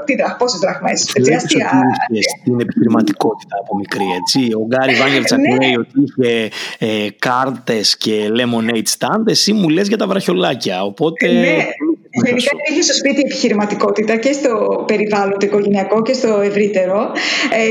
τι, 0.06 0.14
πόσες 0.42 0.60
δραχμές. 0.66 0.98
Την 2.44 2.60
επιχειρηματικότητα 2.66 3.56
από 3.64 3.72
μικρή, 3.82 4.08
έτσι. 4.20 4.40
Ο 4.62 4.64
Γκάρι 4.70 4.94
Βάνιερτσακ 5.02 5.40
ναι. 5.40 5.56
λέει 5.62 5.76
ότι 5.84 5.96
είχε 6.06 6.32
ε, 6.86 7.08
κάρτες 7.28 7.98
και 7.98 8.16
lemonade 8.40 8.90
stand. 8.98 9.24
Εσύ 9.26 9.54
μου 9.54 9.70
λες 9.70 9.88
για 9.88 9.98
τα 9.98 10.08
βραχιολάκια. 10.08 10.84
Οπότε. 10.84 11.28
Ναι. 11.32 11.56
Γενικά 12.14 12.52
υπήρχε 12.60 12.82
στο 12.82 12.94
σπίτι 12.94 13.20
επιχειρηματικότητα 13.20 14.16
και 14.16 14.32
στο 14.32 14.84
περιβάλλον 14.88 15.40
το 15.40 15.46
οικογενειακό 15.46 16.02
και 16.02 16.14
στο 16.14 16.42
ευρύτερο. 16.42 17.12
Ε, 17.60 17.70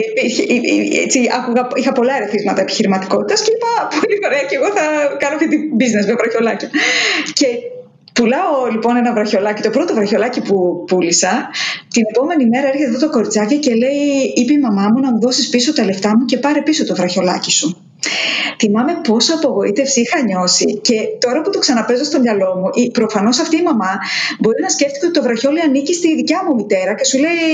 έτσι, 1.04 1.20
άκουγα, 1.38 1.68
είχα 1.74 1.92
πολλά 1.92 2.16
ερεθίσματα 2.16 2.60
επιχειρηματικότητας 2.60 3.42
και 3.42 3.52
είπα 3.56 3.72
πολύ 4.00 4.18
ωραία 4.28 4.42
και 4.48 4.56
εγώ 4.56 4.68
θα 4.76 4.84
κάνω 5.18 5.34
αυτή 5.34 5.48
την 5.48 5.60
business 5.80 6.06
με 6.06 6.14
βραχιολάκια. 6.14 6.68
Και 7.32 7.46
Πουλάω 8.12 8.66
λοιπόν 8.70 8.96
ένα 8.96 9.12
βραχιολάκι, 9.12 9.62
το 9.62 9.70
πρώτο 9.70 9.94
βραχιολάκι 9.94 10.40
που 10.40 10.84
πούλησα. 10.86 11.48
Την 11.88 12.02
επόμενη 12.08 12.46
μέρα 12.46 12.66
έρχεται 12.66 12.88
εδώ 12.88 12.98
το 12.98 13.10
κοριτσάκι 13.10 13.58
και 13.58 13.74
λέει: 13.74 14.32
Είπε 14.34 14.52
η 14.52 14.58
μαμά 14.58 14.88
μου 14.92 15.00
να 15.00 15.12
μου 15.12 15.20
δώσεις 15.20 15.48
πίσω 15.48 15.72
τα 15.72 15.84
λεφτά 15.84 16.16
μου 16.16 16.24
και 16.24 16.38
πάρε 16.38 16.62
πίσω 16.62 16.84
το 16.84 16.94
βραχιολάκι 16.94 17.50
σου. 17.50 17.89
Θυμάμαι 18.58 19.00
πόσο 19.08 19.34
απογοήτευση 19.34 20.00
είχα 20.00 20.22
νιώσει 20.22 20.78
και 20.82 20.94
τώρα 21.18 21.42
που 21.42 21.50
το 21.50 21.58
ξαναπέζω 21.58 22.04
στο 22.04 22.20
μυαλό 22.20 22.54
μου, 22.56 22.90
προφανώς 22.92 23.38
αυτή 23.38 23.56
η 23.56 23.62
μαμά 23.62 23.98
μπορεί 24.38 24.62
να 24.62 24.68
σκέφτεται 24.68 25.06
ότι 25.06 25.14
το 25.14 25.22
βραχιόλι 25.22 25.60
ανήκει 25.60 25.94
στη 25.94 26.14
δικιά 26.14 26.44
μου 26.44 26.54
μητέρα 26.54 26.94
και 26.94 27.04
σου 27.04 27.18
λέει 27.18 27.48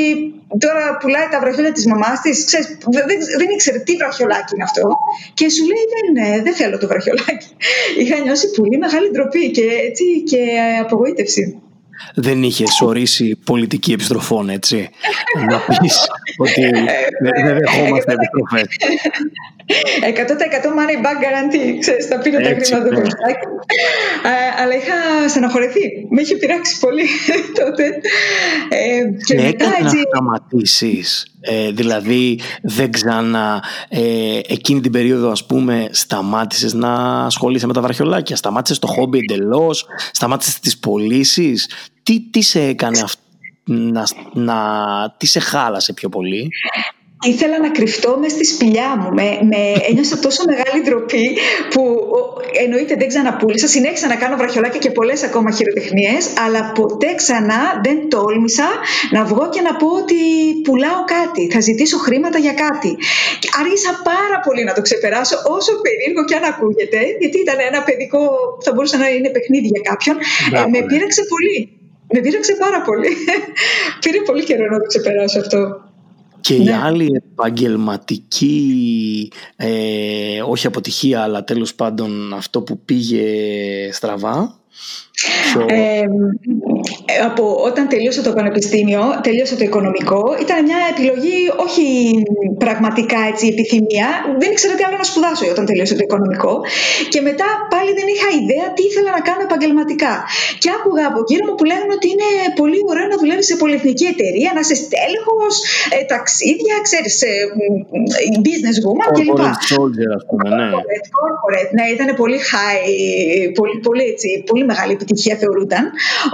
τώρα 0.58 0.96
πουλάει 1.00 1.28
τα 1.30 1.40
βραχιόλια 1.40 1.72
της 1.72 1.86
μαμάς 1.86 2.20
της. 2.20 2.44
Δεν, 2.90 3.18
δεν 3.38 3.48
ήξερε 3.50 3.78
τι 3.78 3.96
βραχιολάκι 3.96 4.54
είναι 4.54 4.62
αυτό. 4.62 4.82
Και 5.34 5.48
σου 5.50 5.64
λέει 5.70 5.84
δεν, 5.94 6.04
ναι, 6.16 6.42
δεν 6.42 6.54
θέλω 6.54 6.78
το 6.78 6.86
βραχιολάκι. 6.86 7.48
Είχα 8.00 8.18
νιώσει 8.18 8.50
πολύ 8.50 8.78
μεγάλη 8.78 9.10
ντροπή 9.10 9.50
και, 9.50 9.66
έτσι, 9.88 10.04
και 10.22 10.40
απογοήτευση 10.80 11.60
δεν 12.14 12.42
είχε 12.42 12.64
ορίσει 12.84 13.38
πολιτική 13.44 13.92
επιστροφών, 13.92 14.48
έτσι. 14.48 14.90
να 15.48 15.58
πεις 15.58 16.08
ότι 16.36 16.60
δεν 17.20 17.58
δεχόμαστε 17.58 18.12
επιστροφές. 18.12 18.66
100% 19.66 20.68
money 20.78 20.96
back 21.04 21.18
guarantee. 21.24 21.76
Ξέρεις, 21.80 22.06
θα 22.06 22.18
πίνω 22.18 22.38
τα 22.38 22.56
χρήματα 22.60 22.88
του 22.88 23.02
Αλλά 24.62 24.74
είχα 24.74 25.28
στεναχωρηθεί. 25.28 26.06
Με 26.10 26.20
είχε 26.20 26.36
πειράξει 26.36 26.78
πολύ 26.80 27.06
τότε. 27.60 27.84
Ε, 28.68 29.02
και 29.26 29.34
ναι, 29.34 29.42
μετά 29.42 29.66
έτσι... 29.80 29.96
να 29.96 30.02
σταματήσεις. 30.10 31.35
Ε, 31.48 31.70
δηλαδή 31.70 32.40
δεν 32.62 32.90
ξανά 32.90 33.62
ε, 33.88 34.38
εκείνη 34.46 34.80
την 34.80 34.92
περίοδο 34.92 35.30
ας 35.30 35.46
πούμε 35.46 35.88
σταμάτησες 35.90 36.74
να 36.74 37.24
ασχολείσαι 37.24 37.66
με 37.66 37.72
τα 37.72 37.80
βραχιολάκια. 37.80 38.36
Σταμάτησες 38.36 38.78
το 38.78 38.86
χόμπι 38.86 39.18
εντελώς, 39.18 39.86
σταμάτησες 40.12 40.58
τις 40.58 40.78
πωλήσεις. 40.78 41.68
Τι, 42.02 42.20
τι 42.20 42.42
σε 42.42 42.62
έκανε 42.62 43.00
αυτό 43.00 43.20
να, 43.64 44.04
να, 44.32 44.56
τι 45.16 45.26
σε 45.26 45.40
χάλασε 45.40 45.92
πιο 45.92 46.08
πολύ; 46.08 46.48
Ήθελα 47.22 47.60
να 47.60 47.70
κρυφτώ 47.70 48.18
μες 48.20 48.32
στη 48.32 48.44
σπηλιά 48.44 48.96
μου. 48.96 49.08
Με, 49.12 49.26
με, 49.50 49.60
ένιωσα 49.88 50.18
τόσο 50.18 50.42
μεγάλη 50.46 50.84
ντροπή 50.84 51.36
που 51.70 51.82
εννοείται 52.64 52.94
δεν 52.94 53.08
ξαναπούλησα. 53.08 53.66
Συνέχισα 53.66 54.06
να 54.06 54.16
κάνω 54.16 54.36
βραχιολάκια 54.36 54.80
και 54.80 54.90
πολλές 54.90 55.22
ακόμα 55.22 55.50
χειροτεχνίες, 55.50 56.22
αλλά 56.44 56.72
ποτέ 56.72 57.14
ξανά 57.14 57.80
δεν 57.84 58.08
τόλμησα 58.08 58.68
να 59.10 59.24
βγω 59.24 59.48
και 59.48 59.60
να 59.60 59.76
πω 59.76 59.88
ότι 60.02 60.18
πουλάω 60.64 61.00
κάτι. 61.16 61.50
Θα 61.50 61.60
ζητήσω 61.60 61.98
χρήματα 61.98 62.38
για 62.38 62.52
κάτι. 62.52 62.96
Και 63.38 63.48
άργησα 63.60 64.00
πάρα 64.04 64.38
πολύ 64.44 64.64
να 64.64 64.72
το 64.72 64.80
ξεπεράσω, 64.80 65.36
όσο 65.56 65.72
περίεργο 65.86 66.24
και 66.24 66.34
αν 66.34 66.44
ακούγεται, 66.52 66.98
γιατί 67.20 67.38
ήταν 67.38 67.58
ένα 67.70 67.82
παιδικό, 67.82 68.20
θα 68.64 68.72
μπορούσε 68.72 68.96
να 68.96 69.08
είναι 69.08 69.28
παιχνίδι 69.28 69.68
για 69.74 69.80
κάποιον. 69.90 70.16
Ε, 70.54 70.68
με 70.72 70.80
πείραξε 70.88 71.22
πολύ. 71.32 71.58
Με 72.12 72.20
πείραξε 72.20 72.54
πάρα 72.64 72.80
πολύ. 72.82 73.10
Πήρε 74.02 74.20
πολύ 74.28 74.44
καιρό 74.44 74.64
να 74.70 74.78
το 74.78 74.86
ξεπεράσω 74.86 75.38
αυτό. 75.38 75.85
Και 76.46 76.54
η 76.54 76.62
ναι. 76.62 76.80
άλλη 76.82 77.12
επαγγελματική, 77.14 79.32
ε, 79.56 80.42
όχι 80.48 80.66
αποτυχία, 80.66 81.22
αλλά 81.22 81.44
τέλος 81.44 81.74
πάντων 81.74 82.34
αυτό 82.34 82.62
που 82.62 82.78
πήγε 82.78 83.24
στραβά, 83.92 84.60
ε, 85.68 86.02
από 87.28 87.44
όταν 87.68 87.84
τελείωσα 87.92 88.20
το 88.28 88.32
πανεπιστήμιο, 88.38 89.02
τελείωσα 89.26 89.54
το 89.60 89.64
οικονομικό, 89.70 90.22
ήταν 90.44 90.58
μια 90.68 90.80
επιλογή 90.92 91.38
όχι 91.66 91.84
πραγματικά 92.64 93.18
έτσι 93.30 93.44
επιθυμία. 93.54 94.08
Δεν 94.40 94.48
ήξερα 94.54 94.74
τι 94.78 94.82
άλλο 94.86 94.96
να 95.02 95.06
σπουδάσω 95.10 95.44
όταν 95.54 95.64
τελείωσα 95.70 95.94
το 95.98 96.04
οικονομικό. 96.08 96.52
Και 97.12 97.20
μετά 97.28 97.48
πάλι 97.72 97.90
δεν 97.98 98.06
είχα 98.14 98.28
ιδέα 98.40 98.66
τι 98.76 98.82
ήθελα 98.90 99.10
να 99.18 99.22
κάνω 99.28 99.42
επαγγελματικά. 99.48 100.14
Και 100.62 100.68
άκουγα 100.76 101.04
από 101.10 101.18
γύρω 101.28 101.44
μου 101.48 101.54
που 101.58 101.64
λέγανε 101.70 101.92
ότι 101.98 102.08
είναι 102.14 102.28
πολύ 102.60 102.78
ωραίο 102.90 103.06
να 103.12 103.16
δουλεύεις 103.22 103.46
σε 103.50 103.56
πολυεθνική 103.62 104.06
εταιρεία, 104.14 104.50
να 104.56 104.60
είσαι 104.64 104.76
στέλεχος, 104.84 105.54
ε, 105.94 105.96
ταξίδια, 106.12 106.74
ξέρεις, 106.86 107.14
ε, 107.30 107.32
business 108.48 108.78
woman 108.86 109.08
κλπ. 109.16 109.40
Soldier, 109.72 110.10
ας 110.18 110.24
πούμε, 110.28 110.46
ναι. 110.58 110.68
Corporate, 110.74 111.08
corporate, 111.20 111.70
ναι, 111.78 111.84
ήταν 111.96 112.08
πολύ 112.20 112.38
high, 112.52 112.86
πολύ, 113.58 113.76
πολύ, 113.86 114.04
έτσι, 114.12 114.28
πολύ 114.50 114.64
μεγάλη 114.70 114.92
επιτυχία 114.98 115.34
θεωρούνταν. 115.42 115.84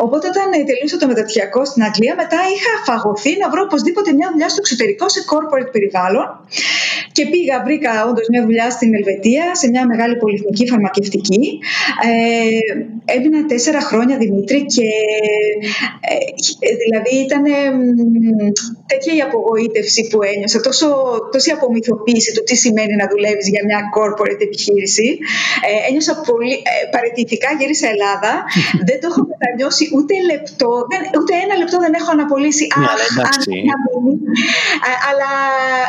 Οπότε 0.04 0.24
όταν 0.32 0.46
ε, 0.58 0.60
τελείωσα 0.72 0.96
το 1.02 1.06
μεταπτυχιακό 1.12 1.60
στην 1.70 1.82
Αγγλία, 1.88 2.14
μετά 2.22 2.38
είχα 2.54 2.72
φαγωθεί 2.88 3.32
να 3.42 3.46
βρω 3.52 3.62
οπωσδήποτε 3.68 4.10
μια 4.18 4.28
δουλειά 4.32 4.48
στο 4.52 4.60
εξωτερικό 4.64 5.04
σε 5.14 5.20
corporate 5.30 5.70
περιβάλλον. 5.76 6.26
Και 7.16 7.24
πήγα, 7.32 7.56
βρήκα 7.66 7.90
όντως 8.10 8.26
μια 8.32 8.42
δουλειά 8.46 8.66
στην 8.76 8.90
Ελβετία, 8.98 9.44
σε 9.60 9.66
μια 9.72 9.82
μεγάλη 9.92 10.14
πολυεθνική 10.22 10.64
φαρμακευτική. 10.72 11.42
Ε, 12.08 13.12
έμεινα 13.14 13.40
τέσσερα 13.52 13.80
χρόνια 13.80 14.16
Δημήτρη 14.22 14.60
και 14.74 14.88
ε, 16.10 16.16
δηλαδή 16.84 17.12
ήταν 17.26 17.42
ε, 17.44 17.52
τέτοια 18.90 19.12
η 19.18 19.20
απογοήτευση 19.28 20.00
που 20.10 20.18
ένιωσα, 20.32 20.60
τόσο, 20.60 20.86
τόση 21.32 21.50
απομυθοποίηση 21.56 22.30
του 22.34 22.42
τι 22.48 22.56
σημαίνει 22.64 22.94
να 23.02 23.06
δουλεύεις 23.12 23.48
για 23.54 23.62
μια 23.68 23.80
corporate 23.96 24.42
επιχείρηση. 24.48 25.08
Ε, 25.68 25.88
ένιωσα 25.88 26.14
πολύ, 26.30 26.56
ε, 26.72 26.74
παρετηθικά, 26.94 27.48
γύρισα 27.58 27.86
Ελλάδα 27.94 28.32
δεν 28.88 28.96
το 29.00 29.06
έχω 29.10 29.20
μετανιώσει 29.32 29.84
ούτε 29.96 30.14
λεπτό, 30.30 30.51
δεν, 30.90 31.00
ούτε 31.18 31.32
ένα 31.44 31.54
λεπτό 31.62 31.76
δεν 31.84 31.92
έχω 32.00 32.10
αναπολύσει. 32.16 32.64
Ναι, 32.80 32.92
αλλά 35.08 35.30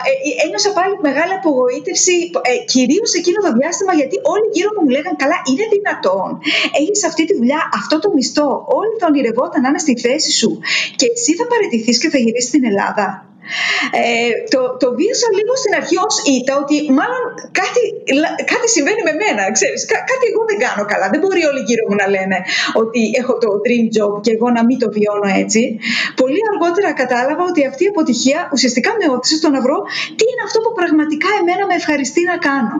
ε, 0.09 0.11
ε, 0.27 0.31
ένιωσα 0.43 0.71
πάλι 0.77 0.93
μεγάλη 1.09 1.33
απογοήτευση, 1.39 2.15
ε, 2.49 2.51
κυρίως 2.73 3.09
εκείνο 3.19 3.39
το 3.45 3.51
διάστημα, 3.59 3.91
γιατί 3.99 4.15
όλοι 4.33 4.45
γύρω 4.55 4.69
μου 4.73 4.83
μου 4.83 4.91
λέγανε 4.95 5.17
Καλά, 5.23 5.37
είναι 5.49 5.65
δυνατόν. 5.75 6.29
Έχεις 6.79 7.01
αυτή 7.09 7.23
τη 7.27 7.33
δουλειά, 7.39 7.61
αυτό 7.79 7.95
το 8.03 8.09
μισθό. 8.15 8.49
Όλοι 8.79 8.93
θα 8.99 9.05
ονειρευόταν 9.09 9.61
να 9.61 9.67
είναι 9.69 9.83
στη 9.85 9.93
θέση 10.05 10.31
σου. 10.39 10.51
Και 10.95 11.07
εσύ 11.15 11.31
θα 11.39 11.45
παραιτηθείς 11.51 11.97
και 12.01 12.09
θα 12.09 12.17
γυρίσεις 12.17 12.49
στην 12.49 12.63
Ελλάδα. 12.65 13.07
Ε, 14.01 14.31
το, 14.53 14.59
το 14.81 14.87
βίωσα 14.97 15.27
λίγο 15.37 15.53
στην 15.61 15.73
αρχή 15.79 15.95
ως 16.07 16.15
ήττα 16.35 16.53
ότι 16.63 16.75
μάλλον 16.99 17.23
κάτι, 17.59 17.81
κάτι 18.51 18.67
συμβαίνει 18.75 19.01
με 19.09 19.13
μένα, 19.21 19.43
ξέρεις, 19.57 19.81
κάτι 20.11 20.25
εγώ 20.31 20.41
δεν 20.49 20.57
κάνω 20.65 20.83
καλά. 20.91 21.05
Δεν 21.13 21.19
μπορεί 21.21 21.41
όλοι 21.51 21.61
γύρω 21.67 21.83
μου 21.87 21.97
να 22.01 22.07
λένε 22.15 22.37
ότι 22.81 23.01
έχω 23.21 23.33
το 23.43 23.49
dream 23.65 23.85
job 23.95 24.13
και 24.23 24.31
εγώ 24.35 24.47
να 24.57 24.61
μην 24.67 24.77
το 24.81 24.87
βιώνω 24.95 25.27
έτσι. 25.43 25.61
Πολύ 26.21 26.41
αργότερα 26.51 26.89
κατάλαβα 27.01 27.43
ότι 27.51 27.61
αυτή 27.71 27.83
η 27.87 27.89
αποτυχία 27.93 28.39
ουσιαστικά 28.55 28.89
με 28.99 29.05
όθησε 29.15 29.35
στο 29.41 29.49
να 29.55 29.59
βρω 29.65 29.77
τι 30.17 30.23
είναι 30.31 30.43
αυτό 30.47 30.57
που 30.63 30.71
πραγματικά 30.79 31.29
εμένα 31.41 31.63
με 31.69 31.75
ευχαριστεί 31.81 32.21
να 32.31 32.37
κάνω. 32.47 32.75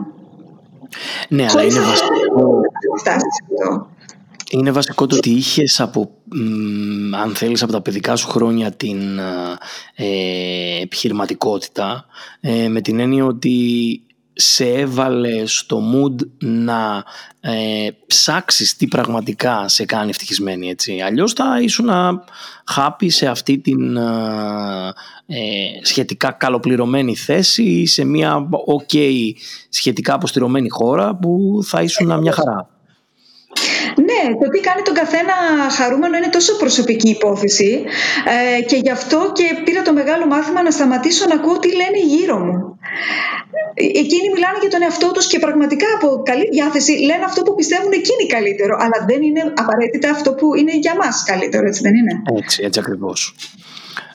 Ναι, 1.36 1.44
αλλά 1.50 1.62
είναι 1.68 1.80
βασικό. 1.90 2.44
Είναι 4.50 4.70
βασικό 4.70 5.06
το 5.06 5.16
ότι 5.16 5.30
είχες 5.30 5.80
από, 5.80 6.10
αν 7.22 7.34
θέλεις, 7.34 7.62
από 7.62 7.72
τα 7.72 7.80
παιδικά 7.80 8.16
σου 8.16 8.28
χρόνια 8.28 8.72
την 8.72 9.18
ε, 9.94 10.80
επιχειρηματικότητα 10.80 12.06
ε, 12.40 12.68
με 12.68 12.80
την 12.80 13.00
έννοια 13.00 13.24
ότι 13.24 13.98
σε 14.32 14.68
έβαλε 14.68 15.46
στο 15.46 15.82
mood 15.92 16.26
να 16.38 17.04
ε, 17.40 17.88
ψάξεις 18.06 18.76
τι 18.76 18.86
πραγματικά 18.86 19.68
σε 19.68 19.84
κάνει 19.84 20.10
ευτυχισμένη 20.10 20.68
έτσι. 20.68 21.00
Αλλιώς 21.00 21.32
θα 21.32 21.60
ήσουν 21.60 21.88
happy 22.76 23.06
σε 23.06 23.26
αυτή 23.26 23.58
την 23.58 23.96
ε, 23.96 25.42
σχετικά 25.82 26.30
καλοπληρωμένη 26.30 27.16
θέση 27.16 27.62
ή 27.62 27.86
σε 27.86 28.04
μια 28.04 28.48
ok 28.78 28.96
σχετικά 29.68 30.14
αποστηρωμένη 30.14 30.68
χώρα 30.68 31.16
που 31.16 31.58
θα 31.64 31.82
ήσουν 31.82 32.20
μια 32.20 32.32
χαρά. 32.32 32.73
Ναι, 33.96 34.22
το 34.40 34.48
τι 34.50 34.60
κάνει 34.60 34.82
τον 34.82 34.94
καθένα 34.94 35.34
χαρούμενο 35.76 36.16
είναι 36.16 36.28
τόσο 36.28 36.56
προσωπική 36.56 37.08
υπόθεση 37.08 37.84
ε, 38.58 38.62
και 38.62 38.76
γι' 38.76 38.90
αυτό 38.90 39.32
και 39.34 39.46
πήρα 39.64 39.82
το 39.82 39.92
μεγάλο 39.92 40.26
μάθημα 40.26 40.62
να 40.62 40.70
σταματήσω 40.70 41.26
να 41.26 41.34
ακούω 41.34 41.58
τι 41.58 41.68
λένε 41.80 41.98
γύρω 42.12 42.38
μου. 42.38 42.78
Εκείνοι 43.74 44.28
μιλάνε 44.34 44.58
για 44.60 44.70
τον 44.70 44.82
εαυτό 44.82 45.10
τους 45.12 45.26
και 45.26 45.38
πραγματικά 45.38 45.86
από 45.96 46.22
καλή 46.22 46.48
διάθεση 46.52 46.92
λένε 46.92 47.24
αυτό 47.24 47.42
που 47.42 47.54
πιστεύουν 47.54 47.92
εκείνοι 47.92 48.26
καλύτερο, 48.26 48.76
αλλά 48.80 48.98
δεν 49.06 49.22
είναι 49.22 49.52
απαραίτητα 49.56 50.10
αυτό 50.10 50.32
που 50.32 50.54
είναι 50.54 50.76
για 50.76 50.94
μας 50.96 51.22
καλύτερο, 51.26 51.66
έτσι 51.66 51.80
δεν 51.82 51.94
είναι; 51.94 52.22
Έτσι, 52.38 52.62
έτσι 52.64 52.78
ακριβώς. 52.80 53.34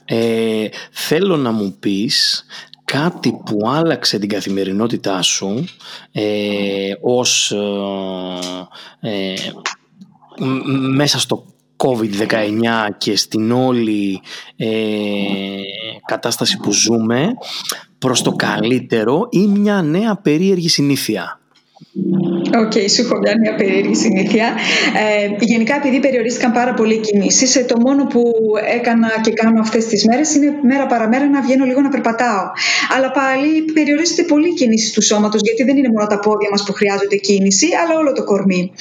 Ε, 0.05 0.67
θέλω 0.91 1.37
να 1.37 1.51
μου 1.51 1.77
πεις 1.79 2.45
κάτι 2.91 3.41
που 3.45 3.69
άλλαξε 3.69 4.19
την 4.19 4.29
καθημερινότητά 4.29 5.21
σου 5.21 5.65
ε, 6.11 6.91
ως 7.01 7.51
ε, 9.01 9.09
ε 9.09 9.33
μέσα 10.95 11.19
στο 11.19 11.45
COVID-19 11.77 12.61
και 12.97 13.17
στην 13.17 13.51
όλη 13.51 14.21
ε, 14.55 14.67
κατάσταση 16.05 16.57
που 16.57 16.71
ζούμε 16.71 17.27
προς 17.97 18.21
το 18.21 18.31
καλύτερο 18.31 19.27
ή 19.29 19.47
μια 19.47 19.81
νέα 19.81 20.15
περίεργη 20.15 20.69
συνήθεια. 20.69 21.39
OK, 22.57 22.71
okay, 22.73 22.89
σου 22.89 23.01
έχω 23.01 23.17
μια, 23.17 23.33
μια 23.41 23.55
περίεργη 23.55 23.95
συνήθεια. 23.95 24.45
Ε, 25.03 25.35
γενικά, 25.39 25.75
επειδή 25.75 25.99
περιορίστηκαν 25.99 26.51
πάρα 26.51 26.73
πολύ 26.73 26.93
οι 26.93 26.99
κινήσεις, 26.99 27.55
ε, 27.55 27.63
το 27.63 27.75
μόνο 27.79 28.05
που 28.05 28.21
έκανα 28.75 29.09
και 29.21 29.31
κάνω 29.31 29.59
αυτές 29.59 29.85
τις 29.85 30.05
μέρες 30.05 30.35
είναι 30.35 30.53
μέρα 30.61 30.85
παραμέρα 30.85 31.29
να 31.29 31.41
βγαίνω 31.41 31.65
λίγο 31.65 31.81
να 31.81 31.89
περπατάω. 31.89 32.43
Αλλά 32.95 33.11
πάλι 33.11 33.61
περιορίζεται 33.73 34.23
πολύ 34.23 34.47
η 34.47 34.53
κίνηση 34.53 34.93
του 34.93 35.01
σώματος, 35.01 35.41
γιατί 35.43 35.63
δεν 35.63 35.77
είναι 35.77 35.89
μόνο 35.93 36.07
τα 36.07 36.19
πόδια 36.19 36.49
μας 36.51 36.63
που 36.63 36.73
χρειάζονται 36.73 37.15
κίνηση, 37.15 37.67
αλλά 37.83 37.99
όλο 37.99 38.13
το 38.13 38.23
κορμί. 38.23 38.71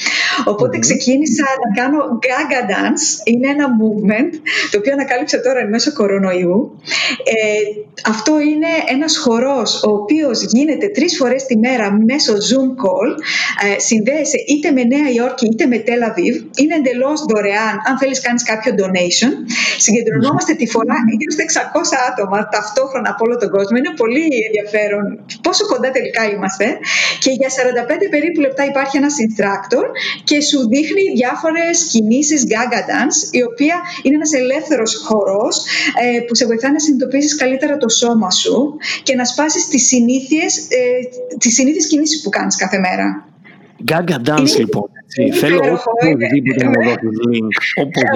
Οπότε 0.44 0.76
mm-hmm. 0.76 0.80
ξεκίνησα 0.80 1.44
να 1.64 1.82
κάνω 1.82 1.98
Gaga 2.26 2.62
Dance. 2.70 3.04
Είναι 3.24 3.48
ένα 3.48 3.66
movement 3.80 4.32
το 4.70 4.78
οποίο 4.78 4.92
ανακάλυψα 4.92 5.40
τώρα 5.40 5.58
εν 5.60 5.68
μέσω 5.68 5.92
κορονοϊού. 5.92 6.80
Ε, 7.24 7.60
αυτό 8.04 8.40
είναι 8.40 8.70
ένας 8.94 9.16
χορός 9.18 9.82
ο 9.82 9.90
οποίος 9.90 10.42
γίνεται 10.42 10.88
τρεις 10.88 11.16
φορές 11.16 11.46
τη 11.46 11.56
μέρα 11.58 11.92
μέσω 11.92 12.32
Zoom 12.32 12.70
call 12.82 13.10
ε, 13.66 13.78
συνδέεσαι 13.78 14.38
είτε 14.46 14.70
με 14.70 14.82
Νέα 14.82 15.08
Υόρκη 15.16 15.46
είτε 15.46 15.66
με 15.66 15.78
Τελαβίβ. 15.78 16.36
Είναι 16.60 16.74
εντελώς 16.74 17.18
δωρεάν 17.28 17.74
αν 17.88 17.98
θέλεις 17.98 18.20
κάνεις 18.20 18.42
κάποιο 18.42 18.72
donation. 18.80 19.32
Συγκεντρωνόμαστε 19.78 20.52
τη 20.54 20.66
φορά 20.66 20.96
γύρω 21.18 21.32
στα 21.36 21.44
600 21.72 22.10
άτομα 22.10 22.48
ταυτόχρονα 22.48 23.08
από 23.12 23.22
όλο 23.26 23.36
τον 23.42 23.50
κόσμο. 23.56 23.76
Είναι 23.76 23.92
πολύ 24.02 24.26
ενδιαφέρον 24.48 25.04
πόσο 25.46 25.64
κοντά 25.72 25.90
τελικά 25.90 26.22
είμαστε. 26.32 26.66
Και 27.22 27.30
για 27.30 27.48
45 27.48 28.06
περίπου 28.14 28.40
λεπτά 28.40 28.62
υπάρχει 28.64 28.96
ένας 28.96 29.14
instructor 29.24 29.84
και 30.28 30.40
σου 30.40 30.58
δείχνει 30.68 31.04
διάφορες 31.14 31.76
κινήσεις 31.90 32.40
Gaga 32.52 32.80
Dance, 32.90 33.18
η 33.38 33.42
οποία 33.50 33.76
είναι 34.02 34.14
ένας 34.14 34.32
ελεύθερος 34.32 34.90
χορός 35.06 35.54
ε, 36.02 36.20
που 36.20 36.34
σε 36.34 36.46
βοηθάει 36.46 36.72
να 36.72 36.78
συνειδητοποιήσεις 36.78 37.34
καλύτερα 37.36 37.76
το 37.76 37.88
σώμα 37.88 38.30
σου 38.30 38.76
και 39.02 39.14
να 39.14 39.24
σπάσεις 39.24 39.68
τις 39.68 39.86
συνήθειες 39.86 40.52
ε, 40.58 40.90
τις 41.38 41.54
συνήθειες 41.54 41.86
κινήσεις 41.86 42.22
που 42.22 42.30
κάνεις 42.30 42.56
κάθε 42.56 42.78
μέρα. 42.78 43.06
Gaga 43.90 44.18
Dance 44.28 44.54
λοιπόν. 44.58 44.86
Θέλω 45.40 45.56
οπωσδήποτε 45.56 46.64
να 46.64 46.70
μου 46.70 46.82
δώσει 46.84 47.08
link. 47.30 47.52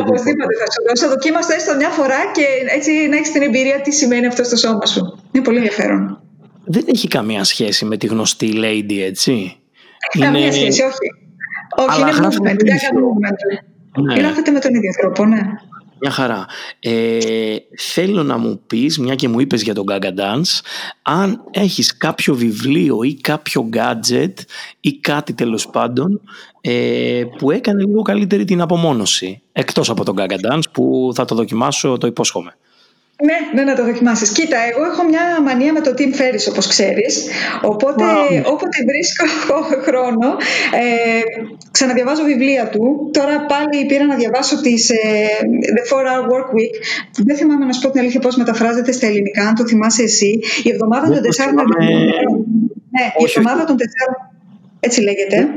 Οπωσδήποτε 0.01 0.55
θα 0.61 0.67
σου 0.73 0.83
δώσω. 0.89 1.09
Δοκίμαστο 1.09 1.55
έστω 1.55 1.77
μια 1.77 1.89
φορά 1.89 2.21
και 2.35 2.45
έτσι 2.77 2.91
να 3.11 3.17
έχεις 3.17 3.33
την 3.33 3.43
εμπειρία 3.43 3.81
τι 3.81 3.93
σημαίνει 3.93 4.27
αυτό 4.27 4.45
στο 4.45 4.57
σώμα 4.57 4.87
σου. 4.87 5.19
Είναι 5.33 5.45
πολύ 5.45 5.57
ενδιαφέρον. 5.57 6.23
Δεν 6.65 6.85
έχει 6.87 7.09
καμία 7.09 7.45
σχέση 7.45 7.85
με 7.85 7.97
τη 7.97 8.07
γνωστή 8.07 8.53
lady, 8.55 8.99
έτσι. 9.01 9.57
Καμία 10.19 10.53
σχέση, 10.53 10.83
όχι. 10.83 10.97
Όχι, 11.77 12.01
είναι 12.01 12.11
movement. 12.11 12.63
movement. 12.99 14.19
Γράφεται 14.19 14.51
με 14.51 14.59
τον 14.59 14.75
ίδιο 14.75 14.91
τρόπο, 15.01 15.25
ναι. 15.25 15.41
Μια 16.05 16.11
χαρά. 16.11 16.47
Ε, 16.81 17.57
θέλω 17.79 18.23
να 18.23 18.39
μου 18.39 18.61
πεις, 18.67 18.99
μια 18.99 19.15
και 19.15 19.29
μου 19.29 19.41
είπες 19.41 19.63
για 19.63 19.75
τον 19.75 19.85
Gaga 19.91 20.07
Dance, 20.07 20.61
αν 21.03 21.45
έχεις 21.51 21.97
κάποιο 21.97 22.35
βιβλίο 22.35 23.03
ή 23.03 23.15
κάποιο 23.15 23.69
gadget 23.73 24.33
ή 24.81 24.93
κάτι 24.99 25.33
τέλος 25.33 25.69
πάντων 25.69 26.21
ε, 26.61 27.23
που 27.39 27.51
έκανε 27.51 27.85
λίγο 27.85 28.03
καλύτερη 28.03 28.45
την 28.45 28.61
απομόνωση. 28.61 29.43
Εκτός 29.53 29.91
από 29.91 30.05
τον 30.05 30.17
Gaga 30.19 30.53
Dance 30.53 30.65
που 30.73 31.11
θα 31.15 31.25
το 31.25 31.35
δοκιμάσω, 31.35 31.99
το 31.99 32.07
υπόσχομαι. 32.07 32.57
Ναι, 33.21 33.63
ναι, 33.63 33.71
να 33.71 33.77
το 33.77 33.85
δοκιμάσεις. 33.85 34.33
Κοίτα, 34.33 34.57
εγώ 34.71 34.85
έχω 34.85 35.03
μια 35.05 35.43
μανία 35.43 35.73
με 35.73 35.81
το 35.81 35.95
Tim 35.99 36.13
Ferriss, 36.19 36.47
όπως 36.51 36.67
ξέρεις. 36.67 37.27
Οπότε, 37.63 38.05
όποτε 38.45 38.79
βρίσκω 38.91 39.25
χρόνο, 39.87 40.29
ε, 40.83 41.21
ξαναδιαβάζω 41.71 42.25
βιβλία 42.25 42.69
του. 42.69 43.11
Τώρα 43.13 43.47
πάλι 43.47 43.87
πήρα 43.87 44.05
να 44.05 44.15
διαβάσω 44.15 44.61
τις 44.61 44.91
ε, 44.91 44.97
The 45.77 45.83
4-Hour 45.93 46.25
Work 46.33 46.49
Week. 46.57 46.75
Δεν 47.25 47.37
θυμάμαι 47.37 47.65
να 47.65 47.73
σου 47.73 47.81
πω 47.81 47.91
την 47.91 48.01
αλήθεια 48.01 48.21
πώς 48.21 48.37
μεταφράζεται 48.37 48.93
στα 48.93 49.07
ελληνικά, 49.07 49.49
αν 49.49 49.55
το 49.55 49.67
θυμάσαι 49.67 50.03
εσύ. 50.03 50.41
Η 50.63 50.71
εβδομάδα 50.71 51.13
των 51.13 51.23
τεσσάρων... 51.23 51.55
Ναι, 51.55 53.05
η 53.19 53.25
εβδομάδα 53.25 53.65
των 53.65 53.77
τεσσάρων... 53.77 54.17
Έτσι 54.81 55.01
λέγεται. 55.01 55.49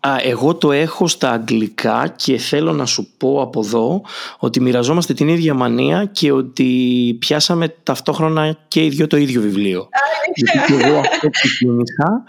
Α, 0.00 0.16
εγώ 0.22 0.54
το 0.54 0.72
έχω 0.72 1.06
στα 1.06 1.30
αγγλικά 1.30 2.14
και 2.16 2.38
θέλω 2.38 2.72
να 2.72 2.86
σου 2.86 3.08
πω 3.16 3.42
από 3.42 3.60
εδώ 3.60 4.02
ότι 4.38 4.60
μοιραζόμαστε 4.60 5.14
την 5.14 5.28
ίδια 5.28 5.54
μανία 5.54 6.04
και 6.04 6.32
ότι 6.32 7.16
πιάσαμε 7.20 7.68
ταυτόχρονα 7.82 8.58
και 8.68 8.84
οι 8.84 8.88
δυο 8.88 9.06
το 9.06 9.16
ίδιο 9.16 9.40
βιβλίο. 9.40 9.88
Γιατί 10.34 10.74
εγώ 10.74 10.98
αυτό 10.98 11.30
ξεκίνησα, 11.30 12.24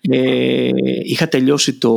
ε, 0.00 0.70
είχα 1.04 1.28
τελειώσει 1.28 1.74
το 1.74 1.92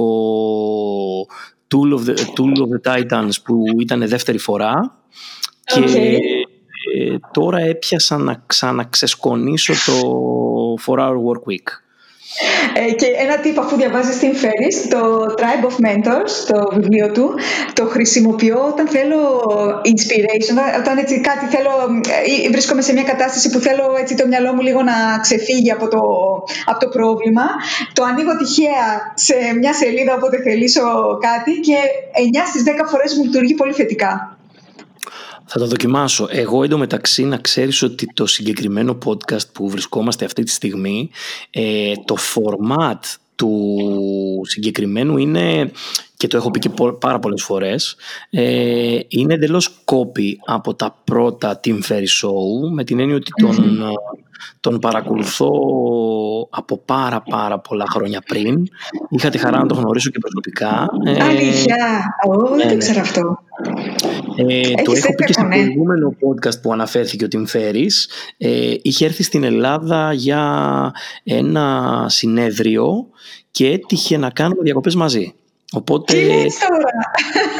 Tool 1.68 1.94
of, 1.98 2.10
the, 2.10 2.14
Tool 2.14 2.54
of 2.62 2.70
the 2.76 2.94
Titans 2.94 3.34
που 3.44 3.64
ήταν 3.80 4.08
δεύτερη 4.08 4.38
φορά 4.38 4.98
και 5.64 5.80
ε, 6.98 7.18
τώρα 7.32 7.60
έπιασα 7.60 8.18
να 8.18 8.44
ξαναξεσκονίσω 8.46 9.74
το 9.74 10.14
4 10.86 11.00
Hour 11.00 11.16
Work 11.16 11.52
Week. 11.52 11.87
Ε, 12.74 12.92
και 12.92 13.06
ένα 13.06 13.38
τύπο 13.38 13.62
αφού 13.62 13.76
διαβάζεις 13.76 14.18
την 14.18 14.34
Ferris, 14.42 14.88
το 14.90 15.26
Tribe 15.38 15.66
of 15.70 15.76
Mentors, 15.86 16.32
το 16.48 16.70
βιβλίο 16.74 17.12
του, 17.12 17.34
το 17.74 17.86
χρησιμοποιώ 17.86 18.66
όταν 18.68 18.88
θέλω 18.88 19.20
inspiration, 19.86 20.56
όταν 20.80 20.98
έτσι 20.98 21.22
κάτι 21.22 21.46
θέλω, 21.46 21.72
ε, 22.46 22.50
βρίσκομαι 22.50 22.82
σε 22.82 22.94
μια 22.94 23.04
κατάσταση 23.04 23.50
που 23.50 23.60
θέλω 23.60 23.96
έτσι 24.00 24.16
το 24.16 24.28
μυαλό 24.28 24.54
μου 24.54 24.62
λίγο 24.62 24.82
να 24.82 25.20
ξεφύγει 25.22 25.72
από 25.72 25.88
το, 25.88 26.02
από 26.66 26.80
το 26.80 26.88
πρόβλημα. 26.90 27.44
Το 27.94 28.04
ανοίγω 28.04 28.38
τυχαία 28.38 29.14
σε 29.14 29.36
μια 29.60 29.74
σελίδα 29.74 30.14
όποτε 30.14 30.42
θελήσω 30.42 30.82
κάτι 31.22 31.52
και 31.60 31.78
9 32.34 32.48
στις 32.48 32.64
10 32.66 32.70
φορές 32.92 33.16
μου 33.16 33.24
λειτουργεί 33.24 33.54
πολύ 33.54 33.74
θετικά. 33.74 34.37
Θα 35.48 35.60
το 35.60 35.68
δοκιμάσω. 35.68 36.28
Εγώ 36.30 36.64
εντωμεταξύ 36.64 37.24
να 37.24 37.38
ξέρεις 37.38 37.82
ότι 37.82 38.08
το 38.14 38.26
συγκεκριμένο 38.26 38.98
podcast 39.06 39.52
που 39.54 39.70
βρισκόμαστε 39.70 40.26
αυτή 40.26 40.44
τη 40.44 40.52
στιγμή, 40.52 41.10
ε, 41.50 41.94
το 42.06 42.16
format 42.34 43.00
του 43.36 44.42
συγκεκριμένου 44.44 45.18
είναι, 45.18 45.72
και 46.18 46.28
το 46.28 46.38
έχω 46.38 46.52
πει 46.52 46.60
και 46.60 46.70
πάρα 47.00 47.20
πολλές 47.20 47.44
φορές, 47.44 47.96
ε, 48.30 49.00
είναι 49.08 49.34
εντελώς 49.34 49.84
copy 49.86 50.32
από 50.46 50.76
τα 50.76 51.02
πρώτα 51.04 51.60
Team 51.64 51.80
Ferry 51.88 52.08
Show, 52.22 52.72
με 52.72 52.84
την 52.84 53.00
έννοια 53.00 53.16
ότι 53.16 53.32
τον, 53.42 53.82
τον 54.60 54.80
παρακολουθώ 54.80 55.50
από 56.50 56.78
πάρα 56.78 57.22
πάρα 57.22 57.60
πολλά 57.60 57.86
χρόνια 57.90 58.22
πριν. 58.26 58.68
Είχα 59.10 59.30
τη 59.30 59.38
χαρά 59.38 59.58
να 59.58 59.66
τον 59.66 59.78
γνωρίσω 59.78 60.10
και 60.10 60.20
προσωπικά. 60.20 60.90
Ε, 61.06 61.24
Αλήθεια! 61.24 62.04
Εγώ 62.26 62.48
δεν 62.48 62.68
το 62.68 62.74
ναι. 62.74 62.78
ξέρω 62.78 63.00
αυτό. 63.00 63.38
Ε, 64.36 64.74
το 64.84 64.92
έχω 64.96 65.16
πει 65.16 65.26
και 65.26 65.34
στο 65.34 65.44
προηγούμενο 65.44 66.10
podcast 66.10 66.62
που 66.62 66.74
αναφέρθηκε 66.74 67.26
ο 67.26 67.28
Τιμ 67.28 67.46
Φέρης. 67.46 68.10
Ε, 68.38 68.74
είχε 68.82 69.06
έρθει 69.06 69.24
στην 69.24 69.44
Ελλάδα 69.44 70.14
για 70.14 70.92
ένα 71.24 72.06
συνέδριο 72.10 73.08
και 73.52 73.68
έτυχε 73.68 74.18
να 74.18 74.30
κάνουμε 74.30 74.62
διακοπές 74.64 74.96
μαζί. 74.96 75.34
Οπότε, 75.74 76.46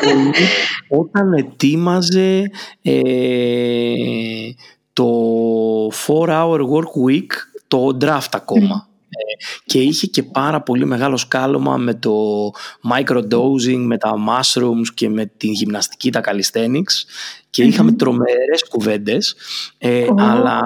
όταν 1.02 1.34
ετοίμαζε 1.34 2.52
ε, 2.82 3.02
το 4.94 5.08
4 5.88 6.28
Hour 6.28 6.60
Work 6.60 7.08
Week, 7.08 7.28
το 7.68 7.98
draft 8.02 8.30
ακόμα. 8.32 8.88
Και 9.66 9.80
είχε 9.80 10.08
και 10.08 10.24
πάρα 10.24 10.62
πολύ 10.62 10.86
μεγάλο 10.86 11.18
σκάλωμα 11.18 11.78
με 11.78 11.94
το 11.94 12.14
microdosing, 12.92 13.84
με 13.86 13.98
τα 13.98 14.14
mushrooms 14.14 14.88
και 14.94 15.10
με 15.10 15.26
την 15.26 15.52
γυμναστική, 15.52 16.12
τα 16.12 16.22
calisthenics 16.24 17.06
και 17.50 17.64
είχαμε 17.64 17.92
τρομερές 17.92 18.68
κουβέντες. 18.70 19.36
Ε, 19.78 20.08
αλλά 20.18 20.62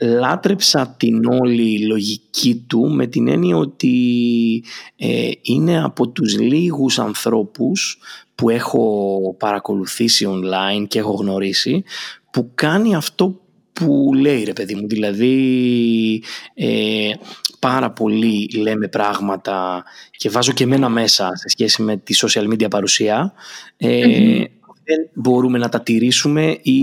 λάτρεψα 0.00 0.94
την 0.96 1.24
όλη 1.26 1.86
λογική 1.86 2.64
του 2.66 2.90
με 2.90 3.06
την 3.06 3.28
έννοια 3.28 3.56
ότι 3.56 4.64
ε, 4.96 5.30
είναι 5.42 5.82
από 5.82 6.08
τους 6.08 6.38
λίγους 6.38 6.98
ανθρώπους 6.98 7.98
που 8.34 8.50
έχω 8.50 9.36
παρακολουθήσει 9.38 10.26
online 10.28 10.86
και 10.88 10.98
έχω 10.98 11.12
γνωρίσει 11.12 11.84
που 12.30 12.50
κάνει 12.54 12.94
αυτό 12.94 13.40
που 13.72 14.10
λέει 14.14 14.44
ρε 14.44 14.52
παιδί 14.52 14.74
μου. 14.74 14.86
Δηλαδή 14.86 16.22
ε, 16.54 17.10
πάρα 17.58 17.90
πολύ 17.90 18.48
λέμε 18.56 18.88
πράγματα 18.88 19.84
και 20.10 20.30
βάζω 20.30 20.52
και 20.52 20.64
εμένα 20.64 20.88
μέσα 20.88 21.30
σε 21.34 21.48
σχέση 21.48 21.82
με 21.82 21.96
τη 21.96 22.14
social 22.20 22.52
media 22.52 22.70
παρουσία. 22.70 23.32
Ε, 23.76 24.42
δεν 24.86 25.08
μπορούμε 25.14 25.58
να 25.58 25.68
τα 25.68 25.80
τηρήσουμε 25.80 26.58
ή 26.62 26.80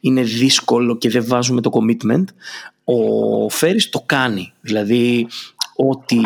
είναι 0.00 0.22
δύσκολο 0.22 0.96
και 0.96 1.10
δεν 1.10 1.24
βάζουμε 1.26 1.60
το 1.60 1.70
commitment. 1.72 2.24
Ο 2.84 3.48
Φέρης 3.48 3.88
το 3.88 4.02
κάνει. 4.06 4.52
Δηλαδή 4.60 5.26
ό,τι 5.76 6.16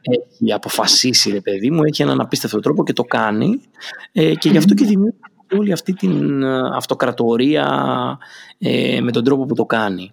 έχει 0.00 0.52
αποφασίσει 0.52 1.30
ρε 1.30 1.40
παιδί 1.40 1.70
μου 1.70 1.82
έχει 1.84 2.02
έναν 2.02 2.20
απίστευτο 2.20 2.60
τρόπο 2.60 2.84
και 2.84 2.92
το 2.92 3.02
κάνει. 3.02 3.60
Ε, 4.12 4.34
και 4.34 4.48
γι' 4.48 4.56
αυτό 4.56 4.74
και 4.74 4.84
δημιουργεί 4.84 5.18
όλη 5.58 5.72
αυτή 5.72 5.92
την 5.92 6.44
αυτοκρατορία 6.74 7.68
ε, 8.58 9.00
με 9.00 9.10
τον 9.10 9.24
τρόπο 9.24 9.46
που 9.46 9.54
το 9.54 9.64
κάνει 9.64 10.12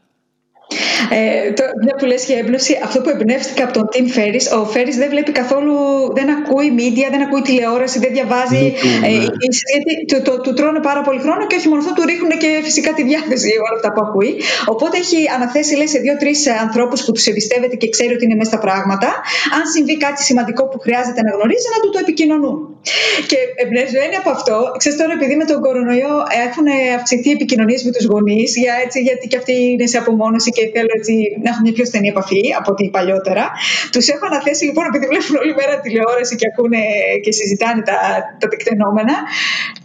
Ε, 1.09 1.51
το, 1.57 1.63
μια 1.83 1.95
που 1.99 2.05
λες 2.11 2.21
για 2.25 2.37
έμπνευση, 2.41 2.73
αυτό 2.87 2.97
που 3.01 3.09
εμπνεύστηκα 3.15 3.63
από 3.63 3.73
τον 3.77 3.85
Tim 3.93 4.07
Ferris, 4.15 4.45
ο 4.59 4.61
Ferris 4.73 4.97
δεν 5.03 5.09
βλέπει 5.13 5.31
καθόλου, 5.41 5.75
δεν 6.17 6.27
ακούει 6.37 6.67
media, 6.79 7.07
δεν 7.13 7.21
ακούει 7.27 7.41
τηλεόραση, 7.49 7.97
δεν 8.05 8.11
διαβάζει. 8.17 8.63
Ναι, 8.63 9.07
ε, 9.07 9.11
ναι. 9.17 9.25
γιατί 9.71 9.91
του, 10.09 10.17
το, 10.27 10.33
του 10.45 10.53
τρώνε 10.57 10.79
πάρα 10.89 11.01
πολύ 11.07 11.19
χρόνο 11.25 11.41
και 11.49 11.55
όχι 11.59 11.67
μόνο 11.71 11.79
αυτό, 11.83 11.91
του 11.97 12.05
ρίχνουν 12.11 12.33
και 12.43 12.49
φυσικά 12.67 12.91
τη 12.97 13.03
διάθεση 13.11 13.51
όλα 13.67 13.75
αυτά 13.79 13.89
που 13.93 14.01
ακούει. 14.07 14.31
Οπότε 14.73 14.95
έχει 15.03 15.19
αναθέσει 15.37 15.71
λέει, 15.79 15.89
σε 15.95 15.99
δύο-τρεις 16.05 16.39
ανθρώπους 16.65 16.99
που 17.05 17.11
τους 17.15 17.25
εμπιστεύεται 17.31 17.75
και 17.81 17.89
ξέρει 17.95 18.11
ότι 18.17 18.23
είναι 18.25 18.37
μέσα 18.41 18.51
στα 18.53 18.59
πράγματα, 18.65 19.09
αν 19.57 19.63
συμβεί 19.73 19.95
κάτι 20.05 20.21
σημαντικό 20.29 20.63
που 20.71 20.79
χρειάζεται 20.85 21.21
να 21.27 21.31
γνωρίζει, 21.35 21.67
να 21.75 21.79
του 21.81 21.89
το 21.95 21.99
επικοινωνούν. 22.05 22.57
Και 23.29 23.37
εμπνευσμένοι 23.63 24.15
από 24.21 24.29
αυτό, 24.37 24.57
ξέρεις 24.81 24.97
τώρα, 25.01 25.13
επειδή 25.19 25.35
με 25.41 25.45
τον 25.51 25.57
κορονοϊό 25.65 26.13
έχουν 26.47 26.67
αυξηθεί 26.97 27.29
οι 27.29 27.35
επικοινωνίες 27.39 27.81
με 27.87 27.91
τους 27.95 28.05
γονείς, 28.11 28.49
για, 28.63 28.73
έτσι, 28.85 28.97
γιατί 29.07 29.25
και 29.31 29.37
αυτοί 29.41 29.55
είναι 29.73 29.85
σε 29.93 29.97
απομόνωση 30.03 30.49
και 30.55 30.63
θέλουν 30.73 30.90
έτσι, 30.97 31.13
να 31.43 31.47
έχουν 31.51 31.63
μια 31.65 31.75
πιο 31.77 31.85
στενή 31.89 32.07
επαφή 32.15 32.43
από 32.59 32.69
ό,τι 32.73 32.83
παλιότερα. 32.97 33.45
Τους 33.93 34.05
έχω 34.13 34.23
αναθέσει 34.31 34.63
λοιπόν, 34.69 34.83
επειδή 34.89 35.05
βλέπουν 35.11 35.35
όλη 35.41 35.53
μέρα 35.59 35.73
τηλεόραση 35.83 36.33
και 36.39 36.47
ακούνε 36.51 36.81
και 37.23 37.31
συζητάνε 37.39 37.81
τα, 37.89 37.97
τα 38.39 38.47
τεκτενόμενα, 38.51 39.15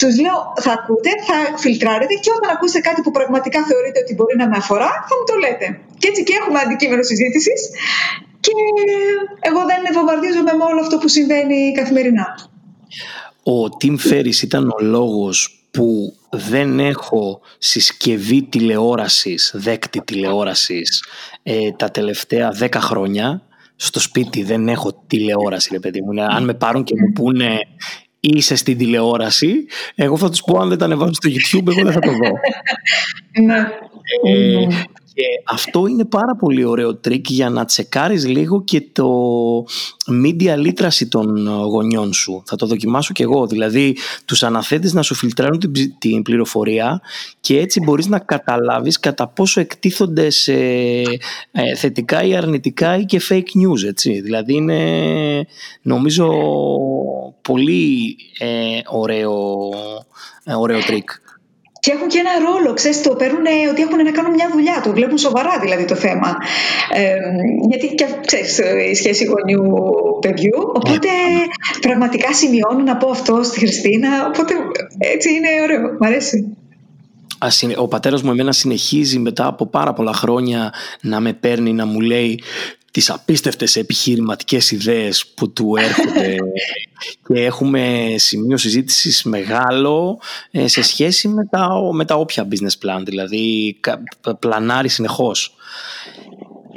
τους 0.01 0.15
λέω 0.25 0.37
θα 0.65 0.73
ακούτε, 0.79 1.11
θα 1.29 1.37
φιλτράρετε 1.65 2.15
και 2.23 2.31
όταν 2.37 2.49
ακούσετε 2.57 2.81
κάτι 2.89 3.01
που 3.05 3.13
πραγματικά 3.19 3.59
θεωρείτε 3.71 3.99
ότι 4.05 4.13
μπορεί 4.17 4.35
να 4.43 4.47
με 4.51 4.57
αφορά, 4.63 4.91
θα 5.09 5.15
μου 5.19 5.25
το 5.31 5.35
λέτε. 5.45 5.67
Και 6.01 6.07
έτσι 6.11 6.21
και 6.27 6.35
έχουμε 6.41 6.59
αντικείμενο 6.65 7.03
συζήτησης 7.13 7.61
και 8.45 8.53
εγώ 9.41 9.61
δεν 9.71 9.81
βομβαρδίζομαι 9.97 10.53
με 10.61 10.65
όλο 10.71 10.81
αυτό 10.81 10.97
που 10.99 11.09
συμβαίνει 11.09 11.59
καθημερινά. 11.81 12.27
Ο 13.55 13.57
Tim 13.81 13.97
Ferris 14.09 14.39
ήταν 14.43 14.69
ο 14.69 14.81
λόγος 14.81 15.37
που 15.71 16.16
δεν 16.31 16.79
έχω 16.79 17.41
συσκευή 17.59 18.43
τηλεόρασης, 18.43 19.53
δέκτη 19.55 20.01
τηλεόρασης 20.05 21.05
ε, 21.43 21.71
τα 21.71 21.91
τελευταία 21.91 22.51
δέκα 22.51 22.81
χρόνια. 22.81 23.41
Στο 23.77 24.01
σπίτι 24.01 24.43
δεν 24.43 24.69
έχω 24.69 25.03
τηλεόραση, 25.07 25.69
ρε 25.73 25.79
παιδί 25.79 26.01
μου. 26.03 26.23
Αν 26.23 26.45
με 26.45 26.55
πάρουν 26.55 26.85
και 26.85 26.95
μου 26.99 27.13
πούνε 27.13 27.59
είσαι 28.21 28.55
στην 28.55 28.79
τηλεόραση, 28.79 29.67
εγώ 29.95 30.17
θα 30.17 30.31
τους 30.31 30.43
πω 30.43 30.59
αν 30.59 30.69
δεν 30.69 30.79
τα 30.79 30.85
ανεβάζω 30.85 31.13
στο 31.13 31.31
YouTube, 31.31 31.67
εγώ 31.67 31.83
δεν 31.83 31.93
θα 31.93 32.01
το 32.01 32.11
δω. 32.11 32.31
ναι. 33.47 33.59
Ε, 34.23 34.67
και 35.17 35.25
αυτό 35.45 35.87
είναι 35.87 36.05
πάρα 36.05 36.37
πολύ 36.37 36.65
ωραίο 36.65 36.97
τρικ 36.97 37.31
για 37.31 37.51
να 37.51 37.65
τσεκάρεις 37.65 38.27
λίγο 38.27 38.65
και 38.65 38.81
το 38.93 39.09
media 40.25 40.57
literacy 40.57 41.09
των 41.09 41.47
γονιών 41.47 42.13
σου. 42.13 42.43
Θα 42.47 42.57
το 42.57 42.67
δοκιμάσω 42.67 43.13
και 43.13 43.23
εγώ. 43.23 43.47
Δηλαδή, 43.47 43.97
τους 44.25 44.43
αναθέτεις 44.43 44.93
να 44.93 45.03
σου 45.03 45.15
φιλτράρουν 45.15 45.59
την, 45.59 45.73
την 45.99 46.23
πληροφορία 46.23 47.01
και 47.41 47.59
έτσι 47.59 47.81
μπορείς 47.81 48.07
να 48.07 48.19
καταλάβεις 48.19 49.01
κατά 49.01 49.29
πόσο 49.29 49.61
εκτίθονται 49.61 50.31
σε 50.31 50.55
ε, 51.53 51.75
θετικά 51.77 52.23
ή 52.23 52.37
αρνητικά 52.37 52.99
ή 52.99 53.05
και 53.05 53.21
fake 53.29 53.35
news. 53.35 53.89
Έτσι. 53.89 54.21
Δηλαδή, 54.21 54.55
είναι 54.55 55.47
νομίζω 55.83 56.29
πολύ 57.43 58.17
ε, 58.39 58.81
ωραίο, 58.87 59.69
ε, 60.45 60.55
ωραίο 60.55 60.79
τρικ. 60.81 61.11
Και 61.87 61.93
έχουν 61.93 62.09
και 62.09 62.19
ένα 62.19 62.35
ρόλο, 62.49 62.75
ξέρεις, 62.75 63.03
το 63.03 63.15
παίρνουν 63.15 63.47
ότι 63.71 63.83
έχουν 63.83 63.97
να 64.05 64.11
κάνουν 64.11 64.33
μια 64.33 64.49
δουλειά, 64.53 64.81
το 64.85 64.93
βλέπουν 64.93 65.19
σοβαρά 65.19 65.59
δηλαδή 65.61 65.85
το 65.85 65.95
θέμα. 65.95 66.37
Ε, 66.93 67.15
γιατί 67.69 67.95
και 67.95 68.07
ξέρεις, 68.27 68.59
η 68.91 68.95
σχέση 68.95 69.25
γονιού 69.25 69.63
παιδιού, 70.21 70.59
οπότε 70.75 71.09
πραγματικά 71.81 72.33
σημειώνω 72.33 72.83
να 72.85 72.97
πω 72.97 73.11
αυτό 73.11 73.43
στη 73.43 73.59
Χριστίνα, 73.59 74.09
οπότε 74.27 74.55
έτσι 74.99 75.29
είναι 75.33 75.49
ωραίο, 75.63 75.81
μου 75.81 76.07
αρέσει. 76.07 76.57
Ο 77.77 77.89
πατέρας 77.89 78.23
μου 78.23 78.31
εμένα 78.31 78.53
συνεχίζει 78.53 79.19
μετά 79.19 79.47
από 79.47 79.67
πάρα 79.67 79.93
πολλά 79.93 80.13
χρόνια 80.13 80.73
να 81.01 81.21
με 81.21 81.33
παίρνει 81.33 81.73
να 81.73 81.87
μου 81.87 82.01
λέει 82.01 82.43
τις 82.97 83.11
απίστευτες 83.11 83.77
επιχειρηματικές 83.77 84.71
ιδέες 84.71 85.27
που 85.35 85.53
του 85.53 85.77
έρχονται 85.77 86.37
και 87.27 87.45
έχουμε 87.45 88.15
σημείο 88.17 88.57
συζήτησης 88.57 89.23
μεγάλο 89.23 90.21
ε, 90.51 90.67
σε 90.67 90.83
σχέση 90.83 91.29
με 91.29 91.45
τα, 91.51 91.69
με 91.93 92.05
τα 92.05 92.15
όποια 92.15 92.49
business 92.51 92.87
plan, 92.87 93.03
δηλαδή 93.05 93.77
πλανάρει 94.39 94.89
συνεχώς. 94.89 95.55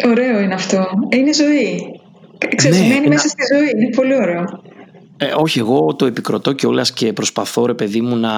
Ωραίο 0.06 0.40
είναι 0.40 0.54
αυτό. 0.54 0.86
Είναι 1.10 1.34
ζωή. 1.34 2.00
Ξεσημένει 2.56 3.00
ναι, 3.00 3.08
μέσα 3.08 3.28
στη 3.28 3.42
ζωή. 3.54 3.70
Είναι 3.70 3.96
πολύ 3.96 4.16
ωραίο. 4.16 4.64
Ε, 5.22 5.34
όχι, 5.38 5.60
εγώ 5.60 5.96
το 5.96 6.06
επικροτώ 6.06 6.52
κιόλας 6.52 6.94
και 6.94 7.14
προσπαθώ 7.14 7.66
ρε 7.66 7.74
παιδί 7.74 8.02
μου 8.02 8.16
να 8.16 8.34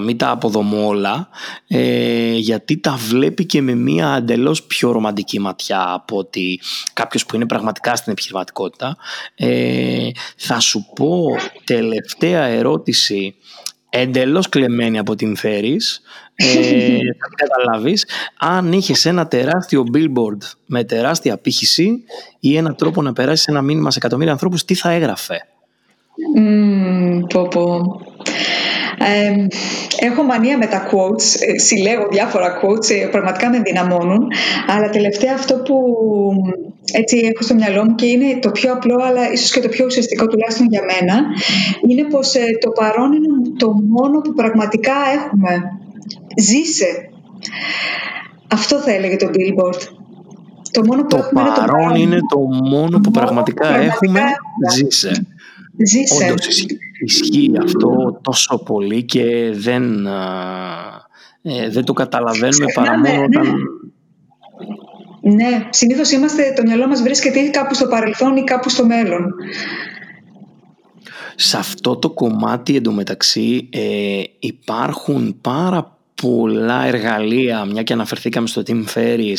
μην 0.00 0.16
τα 0.16 0.30
αποδομώ 0.30 0.86
όλα 0.86 1.28
ε, 1.68 2.34
γιατί 2.34 2.78
τα 2.78 2.96
βλέπει 3.08 3.46
και 3.46 3.62
με 3.62 3.74
μια 3.74 4.14
εντελώς 4.16 4.62
πιο 4.62 4.92
ρομαντική 4.92 5.40
ματιά 5.40 5.92
από 5.92 6.16
ότι 6.16 6.60
κάποιος 6.92 7.26
που 7.26 7.36
είναι 7.36 7.46
πραγματικά 7.46 7.96
στην 7.96 8.12
επιχειρηματικότητα. 8.12 8.96
Ε, 9.34 10.08
θα 10.36 10.60
σου 10.60 10.86
πω 10.94 11.36
τελευταία 11.64 12.42
ερώτηση 12.44 13.34
εντελώς 13.90 14.48
κλεμμένη 14.48 14.98
από 14.98 15.14
την 15.14 15.36
Φέρης 15.36 16.00
ε, 16.34 16.46
θα 17.20 17.28
καταλάβεις 17.36 18.06
αν 18.38 18.72
είχες 18.72 19.04
ένα 19.04 19.28
τεράστιο 19.28 19.84
billboard 19.94 20.48
με 20.66 20.84
τεράστια 20.84 21.34
απήχηση 21.34 22.04
ή 22.40 22.56
ένα 22.56 22.74
τρόπο 22.74 23.02
να 23.02 23.12
περάσεις 23.12 23.46
ένα 23.46 23.62
μήνυμα 23.62 23.90
σε 23.90 23.98
εκατομμύρια 23.98 24.32
ανθρώπους 24.32 24.64
τι 24.64 24.74
θα 24.74 24.90
έγραφε; 24.90 25.40
Mm, 26.38 27.20
πω, 27.32 27.48
πω. 27.48 28.00
Ε, 28.98 29.46
έχω 30.06 30.22
μανία 30.22 30.58
με 30.58 30.66
τα 30.66 30.90
quotes, 30.90 31.40
ε, 31.46 31.58
συλλέγω 31.58 32.08
διάφορα 32.10 32.60
quotes, 32.60 32.90
ε, 32.90 33.06
πραγματικά 33.06 33.50
με 33.50 33.56
ενδυναμώνουν, 33.56 34.26
αλλά 34.66 34.90
τελευταία 34.90 35.34
αυτό 35.34 35.54
που 35.54 35.74
έτσι 36.92 37.16
έχω 37.16 37.42
στο 37.42 37.54
μυαλό 37.54 37.84
μου 37.84 37.94
και 37.94 38.06
είναι 38.06 38.38
το 38.40 38.50
πιο 38.50 38.72
απλό 38.72 39.02
αλλά 39.02 39.32
ίσως 39.32 39.52
και 39.52 39.60
το 39.60 39.68
πιο 39.68 39.84
ουσιαστικό 39.84 40.26
τουλάχιστον 40.26 40.66
για 40.70 40.82
μένα, 40.82 41.22
είναι 41.88 42.04
πως 42.04 42.32
το 42.60 42.70
παρόν 42.70 43.12
είναι 43.12 43.56
το 43.56 43.70
μόνο 43.70 44.20
που 44.20 44.32
πραγματικά 44.32 44.94
έχουμε. 45.14 45.62
Ζήσε. 46.40 47.10
Αυτό 48.48 48.76
θα 48.76 48.90
έλεγε 48.92 49.16
το 49.16 49.26
Billboard. 49.26 49.80
Το 50.70 50.84
μόνο 50.84 51.02
που 51.02 51.08
το 51.08 51.16
έχουμε 51.16 51.42
παρόν 51.42 51.56
είναι 51.56 51.64
το 51.66 51.82
παρόν. 51.82 52.00
είναι 52.00 52.18
το 52.28 52.38
μόνο 52.70 53.00
που 53.00 53.10
πραγματικά, 53.10 53.66
πραγματικά 53.66 53.94
έχουμε. 53.94 54.20
Ζήσε. 54.74 55.26
Ζήσε. 55.84 56.30
Όντως 56.30 56.66
ισχύει 57.04 57.52
αυτό 57.62 58.20
τόσο 58.22 58.62
πολύ 58.62 59.04
και 59.04 59.50
δεν, 59.54 60.06
ε, 61.42 61.68
δεν 61.70 61.84
το 61.84 61.92
καταλαβαίνουμε 61.92 62.66
παρά 62.74 62.98
μόνο 62.98 63.18
ναι. 63.18 63.24
όταν... 63.24 63.56
Ναι, 65.20 65.66
συνήθως 65.70 66.10
είμαστε, 66.10 66.52
το 66.56 66.62
μυαλό 66.62 66.88
μας 66.88 67.02
βρίσκεται 67.02 67.38
ή 67.38 67.50
κάπου 67.50 67.74
στο 67.74 67.86
παρελθόν 67.86 68.36
ή 68.36 68.44
κάπου 68.44 68.68
στο 68.68 68.86
μέλλον. 68.86 69.34
Σε 71.34 71.56
αυτό 71.56 71.96
το 71.96 72.10
κομμάτι 72.10 72.76
εντωμεταξύ 72.76 73.68
ε, 73.72 74.22
υπάρχουν 74.38 75.38
πάρα 75.40 75.95
πολλά 76.22 76.84
εργαλεία, 76.84 77.64
μια 77.64 77.82
και 77.82 77.92
αναφερθήκαμε 77.92 78.46
στο 78.46 78.62
Team 78.66 78.84
Ferris, 78.94 79.38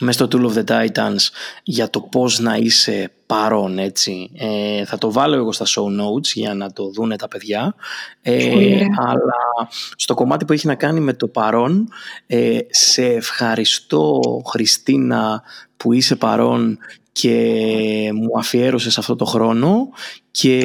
μέσα 0.00 0.26
στο 0.26 0.28
Tool 0.32 0.50
of 0.50 0.64
the 0.64 0.64
Titans, 0.64 1.20
για 1.62 1.90
το 1.90 2.00
πώς 2.00 2.38
να 2.38 2.56
είσαι 2.56 3.12
παρόν, 3.26 3.78
έτσι. 3.78 4.30
Ε, 4.34 4.84
θα 4.84 4.98
το 4.98 5.12
βάλω 5.12 5.34
εγώ 5.34 5.52
στα 5.52 5.64
show 5.66 6.00
notes 6.00 6.32
για 6.34 6.54
να 6.54 6.72
το 6.72 6.90
δούνε 6.90 7.16
τα 7.16 7.28
παιδιά. 7.28 7.74
Ε, 8.22 8.84
αλλά 8.96 9.68
στο 9.96 10.14
κομμάτι 10.14 10.44
που 10.44 10.52
έχει 10.52 10.66
να 10.66 10.74
κάνει 10.74 11.00
με 11.00 11.12
το 11.12 11.28
παρόν, 11.28 11.88
ε, 12.26 12.58
σε 12.70 13.04
ευχαριστώ 13.04 14.20
Χριστίνα 14.46 15.42
που 15.76 15.92
είσαι 15.92 16.16
παρόν 16.16 16.78
και 17.12 18.10
μου 18.14 18.38
αφιέρωσες 18.38 18.98
αυτό 18.98 19.16
το 19.16 19.24
χρόνο 19.24 19.88
και 20.30 20.60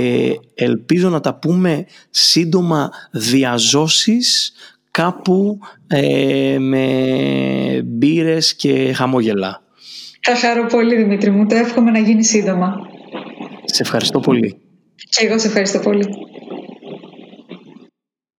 ελπίζω 0.55 1.09
να 1.09 1.19
τα 1.19 1.33
πούμε 1.35 1.85
σύντομα 2.09 2.91
διαζώσεις 3.11 4.53
κάπου 5.01 5.59
ε, 5.87 6.57
με 6.59 6.85
μπύρες 7.85 8.55
και 8.55 8.93
χαμόγελα. 8.93 9.61
Θα 10.21 10.35
χαρώ 10.35 10.65
πολύ 10.65 10.95
Δημήτρη 10.95 11.31
μου, 11.31 11.45
το 11.45 11.55
εύχομαι 11.55 11.91
να 11.91 11.99
γίνει 11.99 12.23
σύντομα. 12.23 12.75
Σε 13.65 13.81
ευχαριστώ 13.81 14.19
πολύ. 14.19 14.57
Και 14.95 15.25
εγώ 15.25 15.39
σε 15.39 15.47
ευχαριστώ 15.47 15.79
πολύ. 15.79 16.07